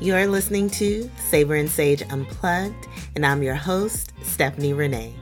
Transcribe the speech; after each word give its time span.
You're 0.00 0.26
listening 0.26 0.68
to 0.70 1.08
Savor 1.16 1.54
and 1.54 1.70
Sage 1.70 2.02
Unplugged, 2.10 2.88
and 3.14 3.24
I'm 3.24 3.42
your 3.42 3.54
host, 3.54 4.12
Stephanie 4.22 4.72
Renee. 4.72 5.14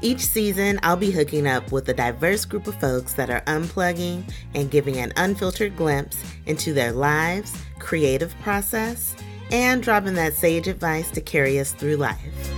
Each 0.00 0.20
season, 0.20 0.78
I'll 0.82 0.96
be 0.96 1.10
hooking 1.10 1.46
up 1.46 1.72
with 1.72 1.88
a 1.88 1.94
diverse 1.94 2.44
group 2.44 2.66
of 2.66 2.80
folks 2.80 3.14
that 3.14 3.30
are 3.30 3.42
unplugging 3.42 4.30
and 4.54 4.70
giving 4.70 4.96
an 4.98 5.12
unfiltered 5.16 5.76
glimpse 5.76 6.22
into 6.46 6.72
their 6.72 6.92
lives, 6.92 7.56
creative 7.78 8.34
process, 8.40 9.14
and 9.50 9.82
dropping 9.82 10.14
that 10.14 10.34
sage 10.34 10.68
advice 10.68 11.10
to 11.10 11.20
carry 11.20 11.58
us 11.58 11.72
through 11.72 11.96
life. 11.96 12.52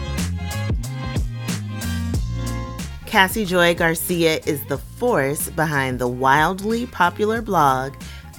Cassy 3.07 3.45
Joy 3.45 3.75
Garcia 3.75 4.39
is 4.45 4.65
the 4.67 4.79
force 4.79 5.49
behind 5.51 5.99
the 5.99 6.09
wildly 6.09 6.87
popular 6.87 7.41
blog 7.41 7.95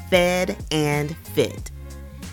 Fed 0.10 0.56
and 0.72 1.18
Fit. 1.18 1.69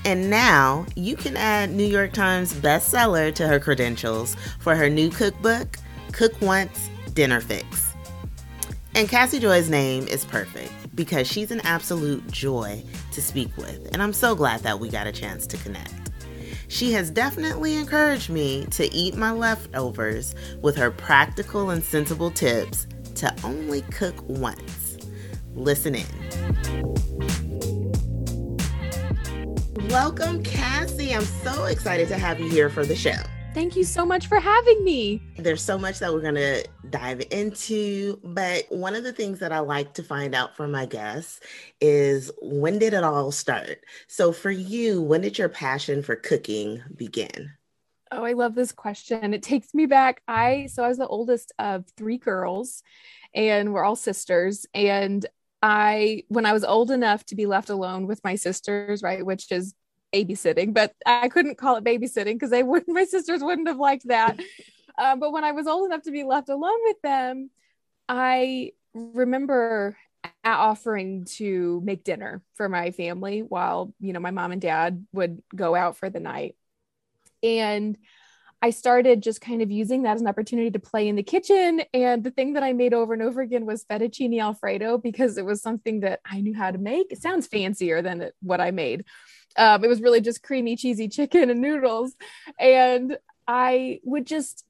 And 0.06 0.30
now 0.30 0.86
you 0.94 1.16
can 1.16 1.36
add 1.36 1.72
New 1.72 1.84
York 1.84 2.12
Times 2.12 2.54
bestseller 2.54 3.34
to 3.34 3.48
her 3.48 3.58
credentials 3.58 4.36
for 4.60 4.76
her 4.76 4.88
new 4.88 5.10
cookbook, 5.10 5.78
Cook 6.12 6.40
Once, 6.40 6.88
Dinner 7.12 7.40
Fix. 7.40 7.92
And 8.94 9.08
Cassy 9.08 9.40
Joy's 9.40 9.68
name 9.68 10.06
is 10.06 10.24
perfect 10.24 10.72
because 10.94 11.26
she's 11.26 11.50
an 11.50 11.60
absolute 11.62 12.24
joy 12.30 12.84
to 13.10 13.20
speak 13.20 13.54
with, 13.56 13.92
and 13.92 14.00
I'm 14.00 14.12
so 14.12 14.36
glad 14.36 14.60
that 14.60 14.78
we 14.78 14.90
got 14.90 15.08
a 15.08 15.12
chance 15.12 15.44
to 15.48 15.56
connect. 15.56 16.12
She 16.68 16.92
has 16.92 17.10
definitely 17.10 17.74
encouraged 17.74 18.30
me 18.30 18.64
to 18.66 18.88
eat 18.94 19.16
my 19.16 19.32
leftovers 19.32 20.36
with 20.62 20.76
her 20.76 20.92
practical 20.92 21.70
and 21.70 21.82
sensible 21.82 22.30
tips 22.30 22.86
to 23.16 23.34
only 23.42 23.82
cook 23.82 24.14
once. 24.28 24.98
Listen 25.56 25.96
in. 25.96 27.45
Welcome, 29.96 30.42
Cassy. 30.42 31.14
I'm 31.14 31.24
so 31.24 31.64
excited 31.64 32.06
to 32.08 32.18
have 32.18 32.38
you 32.38 32.50
here 32.50 32.68
for 32.68 32.84
the 32.84 32.94
show. 32.94 33.16
Thank 33.54 33.76
you 33.76 33.82
so 33.82 34.04
much 34.04 34.26
for 34.26 34.38
having 34.38 34.84
me. 34.84 35.22
There's 35.38 35.62
so 35.62 35.78
much 35.78 36.00
that 36.00 36.12
we're 36.12 36.20
going 36.20 36.34
to 36.34 36.68
dive 36.90 37.22
into, 37.30 38.20
but 38.22 38.66
one 38.68 38.94
of 38.94 39.04
the 39.04 39.12
things 39.14 39.38
that 39.38 39.52
I 39.52 39.60
like 39.60 39.94
to 39.94 40.02
find 40.02 40.34
out 40.34 40.54
from 40.54 40.70
my 40.70 40.84
guests 40.84 41.40
is 41.80 42.30
when 42.42 42.78
did 42.78 42.92
it 42.92 43.04
all 43.04 43.32
start? 43.32 43.78
So, 44.06 44.32
for 44.32 44.50
you, 44.50 45.00
when 45.00 45.22
did 45.22 45.38
your 45.38 45.48
passion 45.48 46.02
for 46.02 46.14
cooking 46.14 46.82
begin? 46.94 47.52
Oh, 48.12 48.22
I 48.22 48.34
love 48.34 48.54
this 48.54 48.72
question. 48.72 49.32
It 49.32 49.42
takes 49.42 49.72
me 49.72 49.86
back. 49.86 50.20
I 50.28 50.66
so 50.70 50.84
I 50.84 50.88
was 50.88 50.98
the 50.98 51.08
oldest 51.08 51.52
of 51.58 51.86
three 51.96 52.18
girls 52.18 52.82
and 53.34 53.72
we're 53.72 53.82
all 53.82 53.96
sisters 53.96 54.66
and 54.74 55.24
I 55.62 56.24
when 56.28 56.44
I 56.44 56.52
was 56.52 56.64
old 56.64 56.90
enough 56.90 57.24
to 57.26 57.34
be 57.34 57.46
left 57.46 57.70
alone 57.70 58.06
with 58.06 58.22
my 58.22 58.34
sisters, 58.34 59.02
right, 59.02 59.24
which 59.24 59.50
is 59.50 59.74
babysitting, 60.24 60.72
but 60.72 60.94
I 61.04 61.28
couldn't 61.28 61.58
call 61.58 61.76
it 61.76 61.84
babysitting 61.84 62.34
because 62.34 62.50
they 62.50 62.62
wouldn't, 62.62 62.94
my 62.94 63.04
sisters 63.04 63.42
wouldn't 63.42 63.68
have 63.68 63.78
liked 63.78 64.08
that. 64.08 64.40
Um, 64.98 65.20
but 65.20 65.30
when 65.30 65.44
I 65.44 65.52
was 65.52 65.66
old 65.66 65.84
enough 65.84 66.04
to 66.04 66.10
be 66.10 66.24
left 66.24 66.48
alone 66.48 66.78
with 66.84 67.02
them, 67.02 67.50
I 68.08 68.72
remember 68.94 69.94
offering 70.42 71.26
to 71.36 71.80
make 71.84 72.04
dinner 72.04 72.42
for 72.54 72.68
my 72.68 72.90
family 72.92 73.42
while, 73.42 73.92
you 74.00 74.12
know, 74.12 74.20
my 74.20 74.30
mom 74.30 74.52
and 74.52 74.60
dad 74.60 75.06
would 75.12 75.42
go 75.54 75.74
out 75.74 75.96
for 75.96 76.08
the 76.08 76.20
night. 76.20 76.56
And 77.42 77.98
I 78.62 78.70
started 78.70 79.22
just 79.22 79.40
kind 79.40 79.60
of 79.60 79.70
using 79.70 80.02
that 80.02 80.14
as 80.14 80.22
an 80.22 80.28
opportunity 80.28 80.70
to 80.70 80.78
play 80.78 81.08
in 81.08 81.16
the 81.16 81.22
kitchen. 81.22 81.82
And 81.92 82.24
the 82.24 82.30
thing 82.30 82.54
that 82.54 82.62
I 82.62 82.72
made 82.72 82.94
over 82.94 83.12
and 83.12 83.22
over 83.22 83.42
again 83.42 83.66
was 83.66 83.84
fettuccine 83.84 84.40
alfredo 84.40 84.98
because 84.98 85.36
it 85.36 85.44
was 85.44 85.60
something 85.60 86.00
that 86.00 86.20
I 86.24 86.40
knew 86.40 86.54
how 86.54 86.70
to 86.70 86.78
make. 86.78 87.12
It 87.12 87.20
sounds 87.20 87.46
fancier 87.46 88.00
than 88.00 88.30
what 88.40 88.60
I 88.60 88.70
made. 88.70 89.04
Um, 89.56 89.84
it 89.84 89.88
was 89.88 90.00
really 90.00 90.20
just 90.20 90.42
creamy, 90.42 90.76
cheesy 90.76 91.08
chicken 91.08 91.50
and 91.50 91.60
noodles. 91.60 92.14
And 92.58 93.18
I 93.46 94.00
would 94.04 94.26
just, 94.26 94.64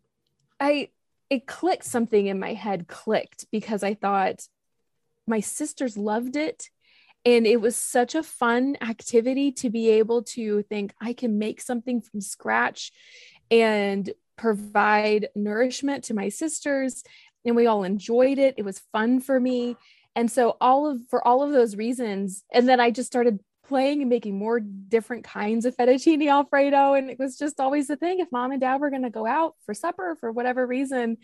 I, 0.60 0.90
it 1.28 1.46
clicked 1.46 1.84
something 1.84 2.26
in 2.26 2.38
my 2.38 2.54
head, 2.54 2.86
clicked 2.86 3.46
because 3.50 3.82
I 3.82 3.94
thought 3.94 4.46
my 5.26 5.40
sisters 5.40 5.96
loved 5.96 6.36
it. 6.36 6.70
And 7.24 7.46
it 7.46 7.60
was 7.60 7.74
such 7.74 8.14
a 8.14 8.22
fun 8.22 8.76
activity 8.80 9.50
to 9.52 9.70
be 9.70 9.90
able 9.90 10.22
to 10.22 10.62
think 10.62 10.94
I 11.00 11.12
can 11.12 11.38
make 11.38 11.60
something 11.60 12.00
from 12.00 12.20
scratch 12.20 12.92
and 13.50 14.12
provide 14.36 15.30
nourishment 15.34 16.04
to 16.04 16.14
my 16.14 16.28
sisters. 16.28 17.02
And 17.44 17.56
we 17.56 17.66
all 17.66 17.82
enjoyed 17.82 18.38
it. 18.38 18.54
It 18.58 18.64
was 18.64 18.82
fun 18.92 19.20
for 19.20 19.40
me. 19.40 19.76
And 20.14 20.30
so 20.30 20.56
all 20.60 20.88
of 20.88 21.00
for 21.10 21.26
all 21.26 21.42
of 21.42 21.50
those 21.50 21.76
reasons, 21.76 22.44
and 22.52 22.68
then 22.68 22.80
I 22.80 22.90
just 22.90 23.08
started 23.08 23.40
playing 23.66 24.00
and 24.00 24.10
making 24.10 24.38
more 24.38 24.60
different 24.60 25.24
kinds 25.24 25.64
of 25.64 25.76
fettuccine 25.76 26.28
alfredo 26.28 26.94
and 26.94 27.10
it 27.10 27.18
was 27.18 27.36
just 27.36 27.60
always 27.60 27.88
the 27.88 27.96
thing 27.96 28.20
if 28.20 28.30
mom 28.32 28.52
and 28.52 28.60
dad 28.60 28.80
were 28.80 28.90
going 28.90 29.02
to 29.02 29.10
go 29.10 29.26
out 29.26 29.54
for 29.64 29.74
supper 29.74 30.16
for 30.20 30.30
whatever 30.32 30.66
reason 30.66 31.16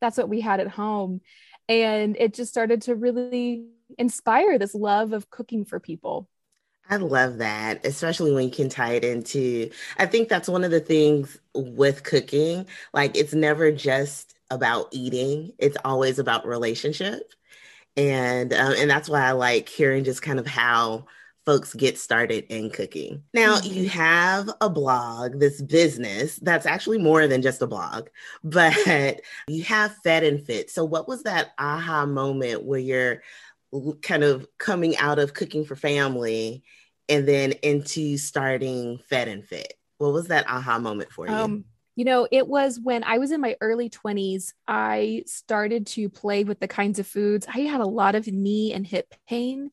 that's 0.00 0.18
what 0.18 0.28
we 0.28 0.40
had 0.40 0.60
at 0.60 0.68
home 0.68 1.20
and 1.68 2.16
it 2.18 2.34
just 2.34 2.50
started 2.50 2.82
to 2.82 2.94
really 2.94 3.64
inspire 3.98 4.58
this 4.58 4.74
love 4.74 5.12
of 5.12 5.30
cooking 5.30 5.64
for 5.64 5.80
people 5.80 6.28
I 6.90 6.96
love 6.96 7.38
that, 7.38 7.86
especially 7.86 8.32
when 8.32 8.44
you 8.44 8.50
can 8.50 8.68
tie 8.68 8.92
it 8.92 9.04
into. 9.04 9.70
I 9.96 10.04
think 10.04 10.28
that's 10.28 10.50
one 10.50 10.64
of 10.64 10.70
the 10.70 10.80
things 10.80 11.38
with 11.54 12.02
cooking. 12.02 12.66
Like, 12.92 13.16
it's 13.16 13.32
never 13.32 13.72
just 13.72 14.34
about 14.50 14.88
eating, 14.92 15.52
it's 15.58 15.78
always 15.82 16.18
about 16.18 16.46
relationship. 16.46 17.32
And 17.96 18.52
um, 18.52 18.74
and 18.76 18.90
that's 18.90 19.08
why 19.08 19.22
I 19.22 19.32
like 19.32 19.68
hearing 19.68 20.04
just 20.04 20.20
kind 20.20 20.38
of 20.38 20.46
how 20.46 21.06
folks 21.44 21.74
get 21.74 21.98
started 21.98 22.44
in 22.48 22.70
cooking. 22.70 23.22
Now, 23.32 23.60
you 23.60 23.82
mm-hmm. 23.82 23.98
have 23.98 24.50
a 24.60 24.70
blog, 24.70 25.38
this 25.38 25.60
business 25.60 26.36
that's 26.36 26.66
actually 26.66 26.98
more 26.98 27.26
than 27.26 27.42
just 27.42 27.62
a 27.62 27.66
blog, 27.66 28.08
but 28.44 29.20
you 29.48 29.64
have 29.64 29.96
Fed 30.02 30.24
and 30.24 30.44
Fit. 30.44 30.70
So, 30.70 30.84
what 30.84 31.08
was 31.08 31.24
that 31.24 31.52
aha 31.58 32.06
moment 32.06 32.64
where 32.64 32.80
you're 32.80 33.22
kind 34.02 34.24
of 34.24 34.46
coming 34.58 34.96
out 34.96 35.18
of 35.18 35.34
cooking 35.34 35.64
for 35.64 35.76
family 35.76 36.62
and 37.08 37.26
then 37.28 37.52
into 37.62 38.16
starting 38.16 38.98
Fed 39.08 39.28
and 39.28 39.44
Fit? 39.44 39.74
What 39.98 40.12
was 40.12 40.28
that 40.28 40.48
aha 40.48 40.78
moment 40.78 41.12
for 41.12 41.26
you? 41.26 41.34
Um, 41.34 41.64
you 41.96 42.04
know, 42.04 42.26
it 42.30 42.48
was 42.48 42.80
when 42.82 43.04
I 43.04 43.18
was 43.18 43.30
in 43.30 43.40
my 43.40 43.56
early 43.60 43.88
20s, 43.88 44.52
I 44.66 45.22
started 45.26 45.86
to 45.88 46.08
play 46.08 46.42
with 46.42 46.58
the 46.58 46.66
kinds 46.66 46.98
of 46.98 47.06
foods. 47.06 47.46
I 47.52 47.60
had 47.60 47.80
a 47.80 47.86
lot 47.86 48.16
of 48.16 48.26
knee 48.26 48.72
and 48.72 48.84
hip 48.84 49.14
pain 49.28 49.70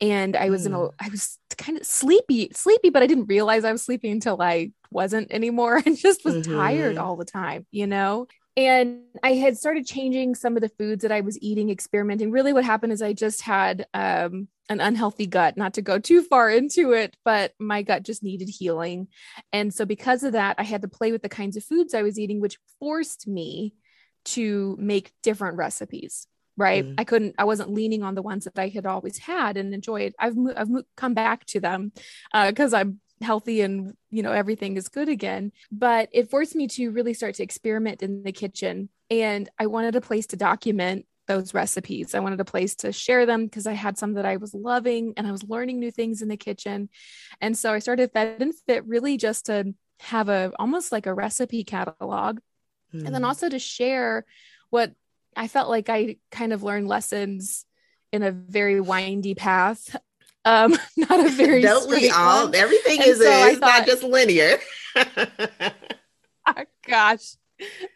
and 0.00 0.36
I 0.36 0.50
was 0.50 0.62
mm. 0.62 0.66
in 0.66 0.72
a 0.74 0.78
mm. 0.78 0.92
I 0.98 1.08
was 1.08 1.38
kind 1.58 1.78
of 1.78 1.84
sleepy, 1.84 2.50
sleepy, 2.54 2.90
but 2.90 3.02
I 3.02 3.06
didn't 3.06 3.26
realize 3.26 3.64
I 3.64 3.72
was 3.72 3.82
sleepy 3.82 4.10
until 4.10 4.40
I 4.40 4.72
wasn't 4.90 5.30
anymore 5.30 5.76
and 5.86 5.96
just 5.96 6.24
was 6.24 6.36
mm-hmm. 6.36 6.56
tired 6.56 6.98
all 6.98 7.16
the 7.16 7.24
time, 7.24 7.66
you 7.70 7.86
know? 7.86 8.26
And 8.56 9.02
I 9.22 9.34
had 9.34 9.56
started 9.56 9.86
changing 9.86 10.34
some 10.34 10.56
of 10.56 10.62
the 10.62 10.70
foods 10.70 11.02
that 11.02 11.12
I 11.12 11.20
was 11.20 11.40
eating, 11.40 11.70
experimenting. 11.70 12.30
Really, 12.30 12.52
what 12.52 12.64
happened 12.64 12.92
is 12.92 13.00
I 13.00 13.12
just 13.12 13.42
had 13.42 13.86
um, 13.94 14.48
an 14.68 14.80
unhealthy 14.80 15.26
gut, 15.26 15.56
not 15.56 15.74
to 15.74 15.82
go 15.82 15.98
too 15.98 16.22
far 16.22 16.50
into 16.50 16.92
it, 16.92 17.16
but 17.24 17.52
my 17.60 17.82
gut 17.82 18.02
just 18.02 18.24
needed 18.24 18.48
healing. 18.48 19.06
And 19.52 19.72
so, 19.72 19.84
because 19.84 20.24
of 20.24 20.32
that, 20.32 20.56
I 20.58 20.64
had 20.64 20.82
to 20.82 20.88
play 20.88 21.12
with 21.12 21.22
the 21.22 21.28
kinds 21.28 21.56
of 21.56 21.64
foods 21.64 21.94
I 21.94 22.02
was 22.02 22.18
eating, 22.18 22.40
which 22.40 22.58
forced 22.80 23.28
me 23.28 23.74
to 24.26 24.76
make 24.80 25.12
different 25.22 25.56
recipes 25.56 26.26
right 26.60 26.84
mm. 26.84 26.94
i 26.98 27.04
couldn't 27.04 27.34
i 27.38 27.44
wasn't 27.44 27.72
leaning 27.72 28.02
on 28.02 28.14
the 28.14 28.22
ones 28.22 28.44
that 28.44 28.58
i 28.58 28.68
had 28.68 28.86
always 28.86 29.18
had 29.18 29.56
and 29.56 29.74
enjoyed 29.74 30.14
i've 30.18 30.36
i've 30.56 30.68
come 30.96 31.14
back 31.14 31.44
to 31.46 31.58
them 31.58 31.92
because 32.46 32.74
uh, 32.74 32.78
i'm 32.78 33.00
healthy 33.22 33.60
and 33.60 33.94
you 34.10 34.22
know 34.22 34.32
everything 34.32 34.76
is 34.76 34.88
good 34.88 35.08
again 35.08 35.52
but 35.70 36.08
it 36.12 36.30
forced 36.30 36.54
me 36.54 36.66
to 36.66 36.90
really 36.90 37.12
start 37.12 37.34
to 37.34 37.42
experiment 37.42 38.02
in 38.02 38.22
the 38.22 38.32
kitchen 38.32 38.88
and 39.10 39.48
i 39.58 39.66
wanted 39.66 39.96
a 39.96 40.00
place 40.00 40.26
to 40.26 40.36
document 40.36 41.06
those 41.30 41.54
recipes. 41.54 42.16
I 42.16 42.18
wanted 42.18 42.40
a 42.40 42.44
place 42.44 42.74
to 42.76 42.90
share 42.90 43.24
them 43.24 43.44
because 43.44 43.64
I 43.68 43.74
had 43.74 43.96
some 43.96 44.14
that 44.14 44.26
I 44.26 44.38
was 44.38 44.52
loving 44.52 45.14
and 45.16 45.28
I 45.28 45.30
was 45.30 45.44
learning 45.44 45.78
new 45.78 45.92
things 45.92 46.22
in 46.22 46.28
the 46.28 46.36
kitchen. 46.36 46.88
And 47.40 47.56
so 47.56 47.72
I 47.72 47.78
started 47.78 48.10
Fed 48.12 48.42
and 48.42 48.52
Fit 48.66 48.84
really 48.84 49.16
just 49.16 49.46
to 49.46 49.72
have 50.00 50.28
a 50.28 50.50
almost 50.58 50.90
like 50.90 51.06
a 51.06 51.14
recipe 51.14 51.62
catalog 51.62 52.40
mm. 52.92 53.04
and 53.04 53.14
then 53.14 53.22
mm. 53.22 53.26
also 53.26 53.48
to 53.48 53.60
share 53.60 54.24
what 54.70 54.92
I 55.36 55.48
felt 55.48 55.68
like 55.68 55.88
I 55.88 56.16
kind 56.30 56.52
of 56.52 56.62
learned 56.62 56.88
lessons 56.88 57.64
in 58.12 58.22
a 58.22 58.30
very 58.30 58.80
windy 58.80 59.34
path. 59.34 59.96
Um, 60.44 60.76
not 60.96 61.24
a 61.24 61.28
very 61.28 61.62
don't 61.62 61.90
we 61.90 62.10
all? 62.10 62.46
One. 62.46 62.54
Everything 62.54 63.00
and 63.00 63.10
is 63.10 63.18
so 63.18 63.46
is 63.46 63.58
not 63.58 63.86
just 63.86 64.02
linear. 64.02 64.58
oh, 64.96 66.54
gosh, 66.86 67.36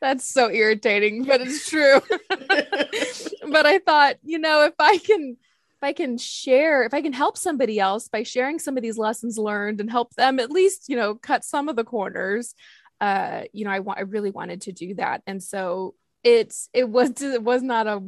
that's 0.01 0.27
so 0.27 0.51
irritating, 0.51 1.25
but 1.25 1.41
it's 1.41 1.69
true. 1.69 2.01
but 2.29 3.67
I 3.67 3.79
thought, 3.79 4.17
you 4.23 4.39
know, 4.39 4.65
if 4.65 4.75
I 4.79 4.99
can 4.99 5.37
if 5.77 5.83
I 5.83 5.93
can 5.93 6.19
share, 6.19 6.85
if 6.85 6.95
I 6.95 7.03
can 7.03 7.13
help 7.13 7.37
somebody 7.37 7.81
else 7.81 8.09
by 8.09 8.23
sharing 8.23 8.59
some 8.59 8.77
of 8.77 8.83
these 8.83 8.99
lessons 8.99 9.37
learned 9.39 9.81
and 9.81 9.91
help 9.91 10.15
them 10.15 10.39
at 10.39 10.51
least, 10.51 10.89
you 10.89 10.97
know, 10.97 11.15
cut 11.15 11.45
some 11.45 11.69
of 11.69 11.77
the 11.77 11.85
corners, 11.85 12.55
uh, 13.01 13.43
you 13.53 13.65
know, 13.65 13.71
I 13.71 13.81
want 13.81 13.99
I 13.99 14.03
really 14.03 14.31
wanted 14.31 14.63
to 14.63 14.73
do 14.73 14.95
that. 14.95 15.23
And 15.27 15.43
so 15.43 15.95
it's 16.25 16.69
it 16.73 16.89
was 16.89 17.23
it 17.23 17.43
was 17.43 17.63
not 17.63 17.87
a 17.87 18.03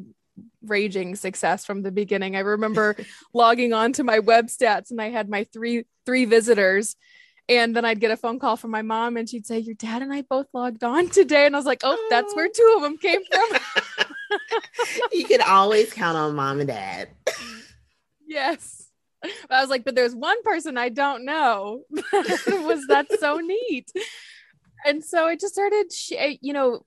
raging 0.64 1.14
success 1.14 1.64
from 1.64 1.82
the 1.82 1.92
beginning. 1.92 2.34
I 2.34 2.40
remember 2.40 2.96
logging 3.34 3.72
on 3.72 3.92
to 3.94 4.04
my 4.04 4.18
web 4.18 4.46
stats 4.46 4.90
and 4.90 5.00
I 5.00 5.10
had 5.10 5.28
my 5.28 5.44
three 5.44 5.84
three 6.04 6.24
visitors 6.24 6.96
And 7.48 7.76
then 7.76 7.84
I'd 7.84 8.00
get 8.00 8.10
a 8.10 8.16
phone 8.16 8.38
call 8.38 8.56
from 8.56 8.72
my 8.72 8.82
mom 8.82 9.16
and 9.16 9.28
she'd 9.28 9.46
say, 9.46 9.58
Your 9.58 9.74
dad 9.74 10.02
and 10.02 10.12
I 10.12 10.22
both 10.22 10.46
logged 10.52 10.82
on 10.82 11.08
today. 11.08 11.46
And 11.46 11.54
I 11.54 11.58
was 11.58 11.66
like, 11.66 11.82
Oh, 11.84 12.06
that's 12.10 12.34
where 12.34 12.46
oh. 12.46 12.52
two 12.52 12.74
of 12.76 12.82
them 12.82 12.98
came 12.98 13.20
from. 13.24 13.60
you 15.12 15.24
can 15.24 15.40
always 15.40 15.92
count 15.92 16.16
on 16.16 16.34
mom 16.34 16.60
and 16.60 16.68
dad. 16.68 17.08
yes. 18.26 18.90
But 19.22 19.32
I 19.50 19.60
was 19.60 19.70
like, 19.70 19.84
But 19.84 19.94
there's 19.94 20.14
one 20.14 20.42
person 20.42 20.76
I 20.76 20.88
don't 20.88 21.24
know. 21.24 21.82
was 21.90 22.86
that 22.88 23.06
so 23.20 23.38
neat? 23.38 23.92
And 24.84 25.04
so 25.04 25.26
I 25.26 25.36
just 25.36 25.54
started, 25.54 25.92
you 26.40 26.52
know, 26.52 26.80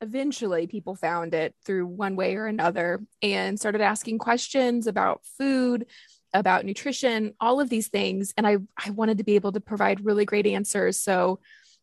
eventually 0.00 0.66
people 0.66 0.94
found 0.94 1.34
it 1.34 1.54
through 1.64 1.86
one 1.86 2.16
way 2.16 2.36
or 2.36 2.46
another 2.46 3.00
and 3.22 3.58
started 3.58 3.80
asking 3.80 4.18
questions 4.18 4.86
about 4.86 5.24
food 5.38 5.86
about 6.32 6.64
nutrition 6.64 7.34
all 7.40 7.60
of 7.60 7.68
these 7.68 7.88
things. 7.88 8.32
And 8.36 8.46
i 8.46 8.58
i 8.84 8.90
wanted 8.90 9.18
to 9.18 9.24
be 9.24 9.34
able 9.34 9.52
to 9.52 9.60
provide 9.60 10.04
really 10.04 10.24
great 10.24 10.46
answers. 10.46 10.98
So 10.98 11.40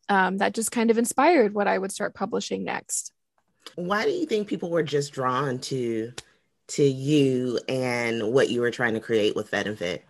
um, 0.10 0.38
that 0.38 0.54
just 0.54 0.72
kind 0.72 0.90
of 0.90 0.98
inspired 0.98 1.54
what 1.54 1.68
i 1.68 1.78
would 1.78 1.92
start 1.92 2.16
publishing 2.16 2.64
next. 2.64 3.12
Why 3.76 4.06
do 4.06 4.12
you 4.12 4.26
think 4.26 4.48
people 4.48 4.70
were 4.70 4.84
just 4.84 5.14
drawn 5.14 5.60
to 5.60 6.14
to 6.70 6.84
you 6.84 7.60
and 7.68 8.34
what 8.34 8.50
you 8.50 8.62
were 8.62 8.72
trying 8.72 8.94
to 8.94 9.00
create 9.00 9.36
with 9.36 9.50
fed 9.50 9.68
and 9.68 9.78
fit? 9.78 10.04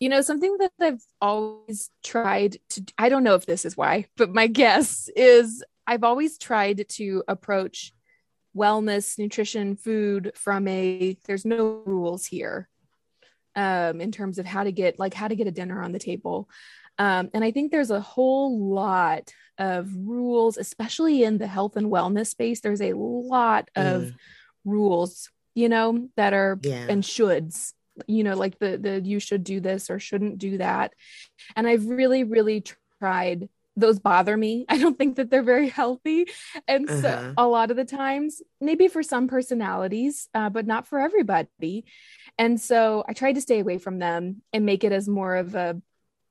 You 0.00 0.10
know 0.10 0.20
something 0.20 0.56
that 0.58 0.72
i've 0.80 1.02
always 1.20 1.90
tried 2.04 2.58
to 2.70 2.84
i 2.98 3.08
don't 3.08 3.24
know 3.24 3.34
if 3.34 3.46
this 3.46 3.64
is 3.64 3.76
why 3.76 4.06
but 4.16 4.32
my 4.32 4.46
guess 4.46 5.08
is 5.16 5.64
I've 5.88 6.04
always 6.04 6.36
tried 6.36 6.86
to 6.90 7.24
approach 7.26 7.94
wellness, 8.54 9.18
nutrition, 9.18 9.74
food 9.74 10.32
from 10.34 10.68
a 10.68 11.16
there's 11.24 11.46
no 11.46 11.82
rules 11.86 12.26
here 12.26 12.68
um, 13.56 14.02
in 14.02 14.12
terms 14.12 14.38
of 14.38 14.44
how 14.44 14.64
to 14.64 14.70
get 14.70 14.98
like 14.98 15.14
how 15.14 15.28
to 15.28 15.34
get 15.34 15.46
a 15.46 15.50
dinner 15.50 15.82
on 15.82 15.92
the 15.92 15.98
table. 15.98 16.48
Um, 16.98 17.30
and 17.32 17.42
I 17.42 17.52
think 17.52 17.70
there's 17.70 17.90
a 17.90 18.00
whole 18.00 18.70
lot 18.70 19.32
of 19.56 19.88
rules, 19.94 20.58
especially 20.58 21.22
in 21.22 21.38
the 21.38 21.46
health 21.46 21.76
and 21.76 21.90
wellness 21.90 22.26
space. 22.28 22.60
There's 22.60 22.82
a 22.82 22.92
lot 22.92 23.70
of 23.74 24.02
mm. 24.02 24.14
rules, 24.66 25.30
you 25.54 25.70
know, 25.70 26.08
that 26.16 26.34
are 26.34 26.58
yeah. 26.62 26.86
and 26.88 27.02
shoulds, 27.02 27.72
you 28.06 28.24
know, 28.24 28.34
like 28.34 28.58
the 28.58 28.76
the 28.76 29.00
you 29.00 29.20
should 29.20 29.42
do 29.42 29.60
this 29.60 29.88
or 29.88 29.98
shouldn't 29.98 30.36
do 30.38 30.58
that. 30.58 30.92
And 31.56 31.66
I've 31.66 31.86
really, 31.86 32.24
really 32.24 32.62
tried 33.00 33.48
those 33.78 33.98
bother 33.98 34.36
me. 34.36 34.64
I 34.68 34.78
don't 34.78 34.98
think 34.98 35.16
that 35.16 35.30
they're 35.30 35.42
very 35.42 35.68
healthy. 35.68 36.26
And 36.66 36.88
uh-huh. 36.88 37.00
so 37.00 37.34
a 37.36 37.46
lot 37.46 37.70
of 37.70 37.76
the 37.76 37.84
times, 37.84 38.42
maybe 38.60 38.88
for 38.88 39.02
some 39.02 39.28
personalities, 39.28 40.28
uh, 40.34 40.50
but 40.50 40.66
not 40.66 40.86
for 40.86 40.98
everybody. 40.98 41.84
And 42.36 42.60
so 42.60 43.04
I 43.08 43.12
tried 43.12 43.34
to 43.34 43.40
stay 43.40 43.60
away 43.60 43.78
from 43.78 43.98
them 43.98 44.42
and 44.52 44.66
make 44.66 44.84
it 44.84 44.92
as 44.92 45.08
more 45.08 45.36
of 45.36 45.54
a 45.54 45.80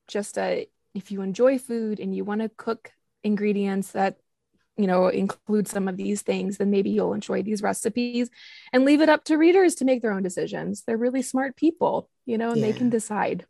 just 0.08 0.38
a 0.38 0.68
if 0.94 1.12
you 1.12 1.22
enjoy 1.22 1.60
food 1.60 2.00
and 2.00 2.16
you 2.16 2.24
want 2.24 2.42
to 2.42 2.50
cook 2.50 2.92
ingredients 3.24 3.92
that 3.92 4.18
you 4.78 4.88
know 4.88 5.08
include 5.08 5.68
some 5.68 5.88
of 5.88 5.98
these 5.98 6.22
things 6.22 6.58
then 6.58 6.72
maybe 6.72 6.90
you'll 6.90 7.14
enjoy 7.14 7.42
these 7.44 7.62
recipes 7.62 8.30
and 8.72 8.86
leave 8.86 9.02
it 9.02 9.10
up 9.10 9.24
to 9.26 9.38
readers 9.38 9.76
to 9.76 9.86
make 9.86 10.02
their 10.02 10.14
own 10.14 10.24
decisions 10.24 10.84
they're 10.84 10.98
really 10.98 11.22
smart 11.22 11.56
people 11.58 12.10
you 12.26 12.38
know 12.38 12.52
and 12.52 12.62
yeah. 12.62 12.68
they 12.68 12.74
can 12.74 12.90
decide 12.90 13.46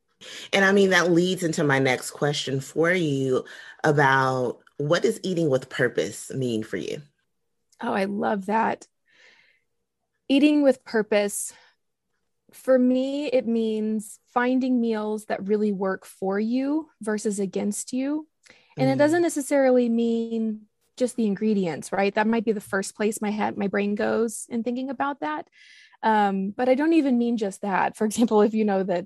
and 0.54 0.66
I 0.66 0.72
mean, 0.72 0.92
that 0.92 1.12
leads 1.12 1.44
into 1.44 1.64
my 1.64 1.80
next 1.80 2.12
question 2.12 2.60
for 2.60 2.92
you 2.92 3.46
about 3.84 4.60
what 4.78 5.02
does 5.02 5.20
eating 5.24 5.50
with 5.50 5.70
purpose 5.70 6.32
mean 6.34 6.64
for 6.64 6.78
you? 6.78 7.02
Oh, 7.82 7.94
I 7.94 8.06
love 8.06 8.48
that. 8.48 8.88
Eating 10.30 10.62
with 10.62 10.84
purpose, 10.84 11.54
for 12.52 12.78
me, 12.78 13.28
it 13.28 13.48
means 13.48 14.20
finding 14.34 14.82
meals 14.82 15.26
that 15.26 15.48
really 15.48 15.72
work 15.72 16.06
for 16.06 16.40
you 16.40 16.90
versus 17.02 17.40
against 17.40 17.94
you. 17.94 18.28
And 18.78 18.90
mm. 18.90 18.94
it 18.94 18.98
doesn't 18.98 19.22
necessarily 19.22 19.90
mean 19.90 20.62
just 20.96 21.16
the 21.16 21.28
ingredients, 21.28 21.92
right? 21.92 22.14
That 22.16 22.28
might 22.28 22.46
be 22.46 22.52
the 22.52 22.62
first 22.62 22.96
place 22.96 23.22
my 23.22 23.30
head, 23.30 23.58
my 23.58 23.68
brain 23.68 23.96
goes 23.96 24.46
in 24.50 24.64
thinking 24.64 24.90
about 24.90 25.20
that. 25.22 25.48
Um, 26.04 26.52
but 26.52 26.70
I 26.70 26.76
don't 26.76 26.94
even 26.94 27.18
mean 27.18 27.38
just 27.38 27.62
that. 27.62 27.96
For 27.96 28.06
example, 28.06 28.42
if 28.42 28.54
you 28.54 28.66
know 28.66 28.84
that 28.84 29.06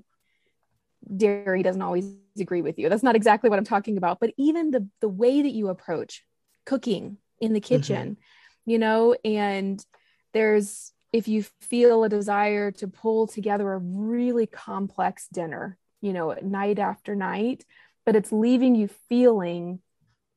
dairy 1.16 1.62
doesn't 1.62 1.82
always 1.82 2.14
agree 2.38 2.62
with 2.62 2.78
you. 2.78 2.88
That's 2.88 3.02
not 3.02 3.16
exactly 3.16 3.50
what 3.50 3.58
I'm 3.58 3.64
talking 3.64 3.96
about, 3.96 4.20
but 4.20 4.32
even 4.36 4.70
the 4.70 4.88
the 5.00 5.08
way 5.08 5.42
that 5.42 5.52
you 5.52 5.68
approach 5.68 6.24
cooking 6.64 7.18
in 7.40 7.52
the 7.52 7.60
mm-hmm. 7.60 7.74
kitchen, 7.74 8.10
mm-hmm. 8.10 8.70
you 8.70 8.78
know, 8.78 9.16
and 9.24 9.84
there's 10.32 10.92
if 11.12 11.28
you 11.28 11.44
feel 11.60 12.04
a 12.04 12.08
desire 12.08 12.70
to 12.70 12.88
pull 12.88 13.26
together 13.26 13.70
a 13.72 13.78
really 13.78 14.46
complex 14.46 15.28
dinner, 15.28 15.76
you 16.00 16.12
know, 16.12 16.34
night 16.42 16.78
after 16.78 17.14
night, 17.14 17.64
but 18.06 18.16
it's 18.16 18.32
leaving 18.32 18.74
you 18.74 18.88
feeling 19.08 19.80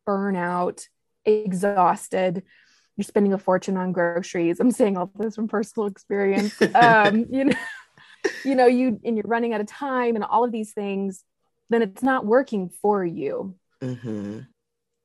burnout, 0.07 0.87
exhausted, 1.23 2.43
you're 2.97 3.03
spending 3.03 3.33
a 3.33 3.37
fortune 3.37 3.77
on 3.77 3.91
groceries. 3.91 4.59
I'm 4.59 4.71
saying 4.71 4.97
all 4.97 5.11
this 5.17 5.35
from 5.35 5.47
personal 5.47 5.87
experience. 5.87 6.59
Um, 6.75 7.25
you 7.29 7.45
know, 7.45 7.55
you 8.43 8.55
know 8.55 8.67
you 8.67 8.99
and 9.03 9.17
you're 9.17 9.27
running 9.27 9.53
out 9.53 9.61
of 9.61 9.67
time 9.67 10.15
and 10.15 10.23
all 10.23 10.43
of 10.43 10.51
these 10.51 10.73
things 10.73 11.23
then 11.69 11.81
it's 11.81 12.03
not 12.03 12.25
working 12.25 12.69
for 12.81 13.03
you 13.05 13.55
mm-hmm. 13.81 14.39